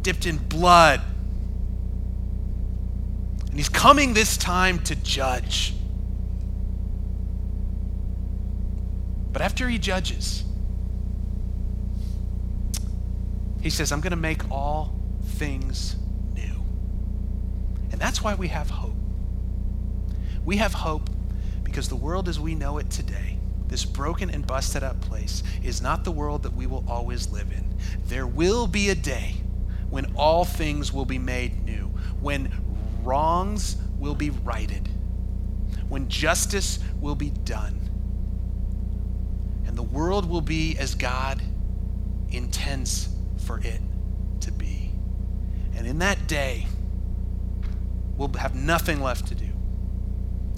dipped 0.01 0.25
in 0.25 0.37
blood. 0.37 1.01
And 3.49 3.55
he's 3.55 3.69
coming 3.69 4.13
this 4.13 4.37
time 4.37 4.79
to 4.83 4.95
judge. 4.95 5.73
But 9.33 9.41
after 9.41 9.67
he 9.69 9.77
judges, 9.77 10.43
he 13.61 13.69
says, 13.69 13.91
I'm 13.91 14.01
going 14.01 14.11
to 14.11 14.17
make 14.17 14.49
all 14.49 14.95
things. 15.23 15.95
And 17.97 18.01
that's 18.03 18.21
why 18.21 18.35
we 18.35 18.49
have 18.49 18.69
hope. 18.69 18.93
We 20.45 20.57
have 20.57 20.71
hope 20.71 21.09
because 21.63 21.89
the 21.89 21.95
world 21.95 22.29
as 22.29 22.39
we 22.39 22.53
know 22.53 22.77
it 22.77 22.91
today, 22.91 23.39
this 23.69 23.85
broken 23.85 24.29
and 24.29 24.45
busted 24.45 24.83
up 24.83 25.01
place, 25.01 25.41
is 25.63 25.81
not 25.81 26.03
the 26.03 26.11
world 26.11 26.43
that 26.43 26.53
we 26.53 26.67
will 26.67 26.85
always 26.87 27.31
live 27.31 27.51
in. 27.51 27.75
There 28.05 28.27
will 28.27 28.67
be 28.67 28.91
a 28.91 28.95
day 28.95 29.37
when 29.89 30.13
all 30.15 30.45
things 30.45 30.93
will 30.93 31.05
be 31.05 31.17
made 31.17 31.65
new, 31.65 31.85
when 32.21 32.51
wrongs 33.01 33.77
will 33.97 34.13
be 34.13 34.29
righted, 34.29 34.87
when 35.89 36.07
justice 36.07 36.77
will 37.01 37.15
be 37.15 37.31
done 37.31 37.79
and 39.65 39.75
the 39.75 39.81
world 39.81 40.29
will 40.29 40.41
be 40.41 40.77
as 40.77 40.93
God 40.93 41.41
intends 42.29 43.09
for 43.39 43.57
it 43.61 43.81
to 44.41 44.51
be. 44.51 44.91
And 45.75 45.87
in 45.87 45.97
that 45.97 46.27
day, 46.27 46.67
we'll 48.17 48.31
have 48.33 48.55
nothing 48.55 49.01
left 49.01 49.27
to 49.27 49.35
do 49.35 49.47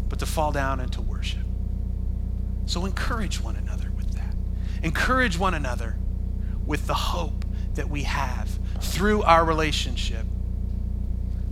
but 0.07 0.17
to 0.19 0.25
fall 0.25 0.51
down 0.51 0.79
and 0.79 0.91
to 0.93 1.01
worship. 1.01 1.43
So 2.65 2.85
encourage 2.85 3.41
one 3.41 3.55
another 3.55 3.91
with 3.95 4.11
that. 4.13 4.35
Encourage 4.81 5.37
one 5.37 5.53
another 5.53 5.97
with 6.65 6.87
the 6.87 6.93
hope 6.93 7.45
that 7.75 7.89
we 7.89 8.03
have 8.03 8.49
through 8.79 9.23
our 9.23 9.45
relationship 9.45 10.25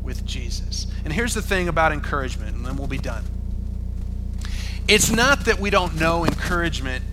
with 0.01 0.25
Jesus. 0.25 0.87
And 1.03 1.13
here's 1.13 1.33
the 1.33 1.41
thing 1.41 1.67
about 1.67 1.91
encouragement, 1.91 2.55
and 2.55 2.65
then 2.65 2.77
we'll 2.77 2.87
be 2.87 2.97
done. 2.97 3.23
It's 4.87 5.11
not 5.11 5.45
that 5.45 5.59
we 5.59 5.69
don't 5.69 5.99
know 5.99 6.25
encouragement 6.25 7.03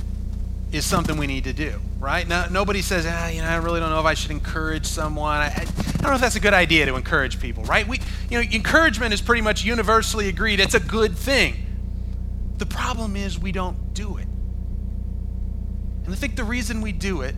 is 0.70 0.84
something 0.84 1.16
we 1.16 1.26
need 1.26 1.44
to 1.44 1.52
do, 1.52 1.80
right? 2.04 2.28
No, 2.28 2.46
nobody 2.50 2.82
says, 2.82 3.06
ah, 3.08 3.28
you 3.28 3.40
know, 3.40 3.48
I 3.48 3.56
really 3.56 3.80
don't 3.80 3.90
know 3.90 3.98
if 3.98 4.06
I 4.06 4.14
should 4.14 4.30
encourage 4.30 4.84
someone. 4.84 5.38
I, 5.38 5.46
I, 5.46 5.64
don't 5.64 6.02
know 6.02 6.14
if 6.14 6.20
that's 6.20 6.36
a 6.36 6.40
good 6.40 6.52
idea 6.52 6.84
to 6.86 6.96
encourage 6.96 7.40
people, 7.40 7.64
right? 7.64 7.88
We, 7.88 7.98
you 8.30 8.38
know, 8.38 8.44
encouragement 8.52 9.14
is 9.14 9.22
pretty 9.22 9.40
much 9.40 9.64
universally 9.64 10.28
agreed. 10.28 10.60
It's 10.60 10.74
a 10.74 10.80
good 10.80 11.16
thing. 11.16 11.56
The 12.58 12.66
problem 12.66 13.16
is 13.16 13.38
we 13.38 13.52
don't 13.52 13.94
do 13.94 14.18
it. 14.18 14.28
And 16.04 16.12
I 16.12 16.14
think 16.14 16.36
the 16.36 16.44
reason 16.44 16.82
we 16.82 16.92
do 16.92 17.22
it 17.22 17.34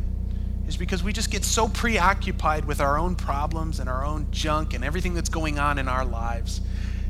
is 0.66 0.76
because 0.76 1.02
we 1.02 1.12
just 1.12 1.30
get 1.30 1.44
so 1.44 1.68
preoccupied 1.68 2.64
with 2.64 2.80
our 2.80 2.98
own 2.98 3.14
problems 3.14 3.78
and 3.78 3.88
our 3.88 4.04
own 4.04 4.26
junk 4.32 4.74
and 4.74 4.84
everything 4.84 5.14
that's 5.14 5.28
going 5.28 5.60
on 5.60 5.78
in 5.78 5.86
our 5.88 6.04
lives 6.04 6.60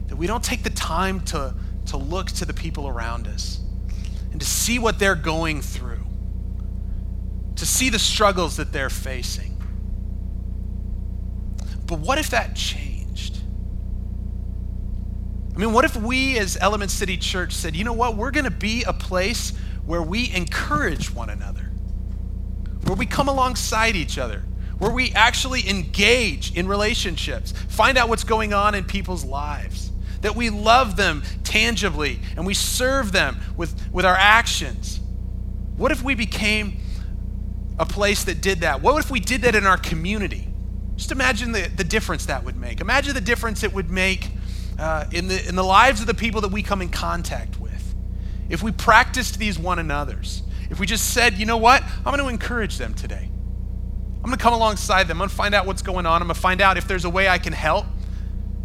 that 0.09 0.17
we 0.17 0.27
don't 0.27 0.45
take 0.45 0.63
the 0.63 0.71
time 0.71 1.21
to, 1.21 1.55
to 1.87 1.97
look 1.97 2.29
to 2.33 2.45
the 2.45 2.53
people 2.53 2.87
around 2.87 3.27
us 3.27 3.61
and 4.31 4.41
to 4.41 4.47
see 4.47 4.79
what 4.79 4.99
they're 4.99 5.15
going 5.15 5.63
through, 5.63 6.06
see 7.67 7.91
the 7.91 7.99
struggles 7.99 8.57
that 8.57 8.73
they're 8.73 8.91
facing. 8.91 9.57
But 11.87 12.01
what 12.01 12.19
if 12.19 12.31
that 12.31 12.57
changed? 12.57 13.41
I 15.55 15.59
mean, 15.59 15.73
what 15.73 15.85
if 15.85 15.97
we 15.97 16.39
as 16.39 16.59
Element 16.61 16.91
City 16.91 17.17
Church 17.17 17.53
said, 17.53 17.75
you 17.75 17.85
know 17.85 17.93
what, 17.93 18.17
we're 18.17 18.31
going 18.31 18.45
to 18.45 18.51
be 18.51 18.83
a 18.85 18.93
place 18.93 19.53
where 19.87 20.03
we 20.03 20.31
encourage 20.35 21.15
one 21.15 21.31
another, 21.31 21.71
where 22.85 22.97
we 22.97 23.07
come 23.07 23.29
alongside 23.29 23.97
each 23.97 24.19
other, 24.19 24.43
where 24.79 24.91
we 24.91 25.13
actually 25.13 25.67
engage 25.69 26.55
in 26.55 26.69
relationships, 26.69 27.53
find 27.53 27.97
out 27.97 28.09
what's 28.09 28.25
going 28.25 28.53
on 28.53 28.75
in 28.75 28.85
people's 28.85 29.25
lives, 29.25 29.93
that 30.21 30.37
we 30.37 30.51
love 30.51 30.97
them 30.97 31.23
tangibly 31.45 32.19
and 32.37 32.45
we 32.45 32.53
serve 32.53 33.13
them 33.13 33.39
with, 33.57 33.75
with 33.93 34.05
our 34.05 34.17
actions. 34.17 35.01
What 35.77 35.93
if 35.93 36.03
we 36.03 36.15
became 36.15 36.79
a 37.79 37.87
place 37.87 38.25
that 38.25 38.41
did 38.41 38.61
that? 38.61 38.83
What 38.83 39.03
if 39.05 39.11
we 39.11 39.21
did 39.21 39.43
that 39.43 39.55
in 39.55 39.67
our 39.67 39.77
community? 39.77 40.49
Just 40.97 41.13
imagine 41.13 41.53
the, 41.53 41.69
the 41.77 41.85
difference 41.85 42.27
that 42.27 42.45
would 42.45 42.57
make. 42.57 42.81
Imagine 42.81 43.15
the 43.15 43.21
difference 43.21 43.63
it 43.63 43.73
would 43.73 43.91
make 43.91 44.31
uh, 44.79 45.05
in, 45.13 45.29
the, 45.29 45.47
in 45.49 45.57
the 45.57 45.65
lives 45.65 46.01
of 46.01 46.07
the 46.07 46.15
people 46.15 46.41
that 46.41 46.51
we 46.51 46.63
come 46.63 46.81
in 46.81 46.89
contact 46.89 47.61
with 47.61 47.77
if 48.49 48.63
we 48.63 48.73
practiced 48.73 49.39
these 49.39 49.59
one 49.59 49.79
another's, 49.79 50.43
if 50.71 50.79
we 50.81 50.87
just 50.87 51.13
said, 51.13 51.35
you 51.35 51.47
know 51.47 51.57
what, 51.57 51.83
I'm 51.83 52.05
going 52.05 52.19
to 52.19 52.29
encourage 52.29 52.79
them 52.79 52.95
today. 52.95 53.29
I'm 54.17 54.23
going 54.23 54.37
to 54.37 54.43
come 54.43 54.55
alongside 54.55 55.05
them. 55.05 55.17
I'm 55.17 55.19
going 55.19 55.31
to 55.31 55.37
find 55.37 55.55
out 55.55 55.67
what's 55.67 55.83
going 55.83 56.07
on. 56.07 56.21
I'm 56.21 56.29
going 56.29 56.35
to 56.35 56.41
find 56.41 56.61
out 56.61 56.77
if 56.77 56.89
there's 56.89 57.05
a 57.05 57.11
way 57.11 57.29
I 57.29 57.39
can 57.39 57.53
help. 57.53 57.87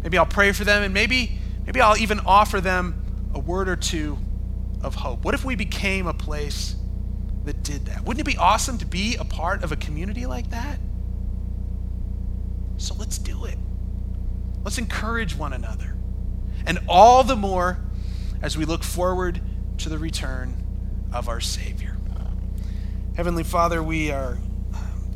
Maybe 0.02 0.18
I'll 0.18 0.26
pray 0.26 0.52
for 0.52 0.64
them, 0.64 0.82
and 0.82 0.92
maybe, 0.92 1.38
maybe 1.64 1.80
I'll 1.80 1.96
even 1.96 2.20
offer 2.20 2.60
them 2.60 3.30
a 3.34 3.38
word 3.38 3.68
or 3.68 3.76
two 3.76 4.18
of 4.82 4.96
hope. 4.96 5.24
What 5.24 5.34
if 5.34 5.44
we 5.44 5.54
became 5.54 6.06
a 6.06 6.14
place 6.14 6.74
that 7.44 7.62
did 7.62 7.86
that? 7.86 8.04
Wouldn't 8.04 8.26
it 8.26 8.30
be 8.30 8.38
awesome 8.38 8.78
to 8.78 8.86
be 8.86 9.16
a 9.16 9.24
part 9.24 9.64
of 9.64 9.72
a 9.72 9.76
community 9.76 10.26
like 10.26 10.50
that? 10.50 10.78
So 12.76 12.94
let's 12.94 13.18
do 13.18 13.44
it. 13.44 13.58
Let's 14.64 14.78
encourage 14.78 15.36
one 15.36 15.52
another. 15.52 15.94
And 16.66 16.78
all 16.88 17.24
the 17.24 17.36
more 17.36 17.80
as 18.40 18.56
we 18.56 18.64
look 18.64 18.84
forward 18.84 19.40
to 19.78 19.88
the 19.88 19.98
return 19.98 20.56
of 21.12 21.28
our 21.28 21.40
Savior. 21.40 21.96
Heavenly 23.14 23.44
Father, 23.44 23.82
we 23.82 24.10
are. 24.10 24.38
Um, 24.72 25.10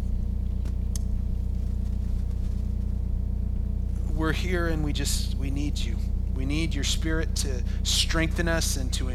we're 4.14 4.34
here 4.34 4.66
and 4.66 4.84
we 4.84 4.92
just, 4.92 5.34
we 5.36 5.50
need 5.50 5.78
you. 5.78 5.96
We 6.34 6.44
need 6.44 6.74
your 6.74 6.84
spirit 6.84 7.34
to 7.36 7.62
strengthen 7.84 8.48
us 8.48 8.76
and 8.76 8.92
to, 8.94 9.08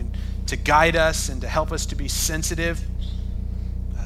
to 0.48 0.56
guide 0.56 0.96
us 0.96 1.30
and 1.30 1.42
to 1.42 1.48
help 1.48 1.72
us 1.72 1.86
to 1.88 1.96
be 1.96 2.08
sensitive 2.08 2.82
uh, 3.98 4.02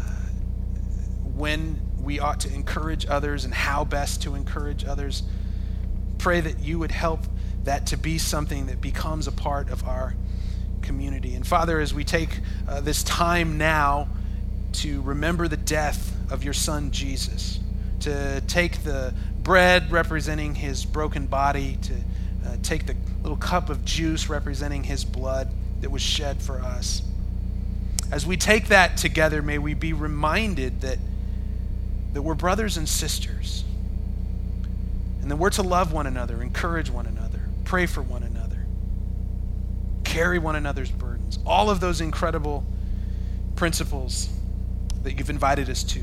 when 1.36 1.80
we 2.00 2.19
ought 2.19 2.39
to 2.41 2.54
encourage 2.54 3.06
others 3.08 3.45
and 3.45 3.54
how 3.54 3.84
best 3.84 4.21
to 4.21 4.36
encourage 4.36 4.86
others. 4.86 5.24
Pray 6.17 6.39
that 6.41 6.60
you 6.60 6.80
would 6.80 6.91
help 6.91 7.21
that 7.63 7.88
to 7.88 7.98
be 7.98 8.17
something 8.17 8.67
that 8.67 8.80
becomes 8.80 9.28
a 9.28 9.32
part 9.32 9.69
of 9.69 9.84
our 9.88 10.15
community. 10.82 11.34
And 11.34 11.45
Father, 11.45 11.80
as 11.80 11.93
we 11.93 12.04
take 12.04 12.39
uh, 12.67 12.80
this 12.82 13.04
time 13.04 13.58
now 13.58 14.08
to 14.74 15.02
remember 15.02 15.48
the 15.48 15.58
death 15.58 16.15
of 16.32 16.43
your 16.43 16.54
Son 16.54 16.91
Jesus, 16.91 17.60
to 18.02 18.41
take 18.41 18.84
the 18.84 19.13
bread 19.41 19.91
representing 19.91 20.54
his 20.54 20.86
broken 20.86 21.26
body, 21.26 21.78
to 21.82 21.93
uh, 21.93 22.58
take 22.62 22.86
the 22.86 22.95
little 23.24 23.38
cup 23.38 23.69
of 23.69 23.84
juice 23.84 24.30
representing 24.30 24.84
his 24.84 25.04
blood 25.04 25.50
that 25.82 25.92
was 25.92 26.02
shed 26.02 26.42
for 26.42 26.60
us. 26.60 27.02
As 28.12 28.26
we 28.26 28.38
take 28.38 28.68
that 28.68 28.98
together, 28.98 29.42
may 29.42 29.58
we 29.58 29.74
be 29.74 29.94
reminded 29.94 30.82
that, 30.82 30.98
that 32.14 32.22
we're 32.22 32.36
brothers 32.36 32.78
and 32.78 32.88
sisters, 32.88 33.64
and 35.22 35.32
that 35.32 35.38
we're 35.38 35.50
to 35.52 35.64
love 35.64 35.92
one 35.92 36.08
another, 36.08 36.42
encourage 36.42 36.90
one 36.90 37.08
another, 37.08 37.42
pray 37.64 37.86
for 37.86 38.02
one 38.02 38.24
another 38.24 38.46
carry 40.16 40.40
one 40.40 40.56
another's 40.56 40.90
burdens. 40.90 41.40
All 41.46 41.70
of 41.70 41.82
those 41.82 42.00
incredible 42.00 42.64
principles 43.58 44.30
that 45.04 45.18
you've 45.18 45.30
invited 45.30 45.70
us 45.70 45.84
to 45.84 46.00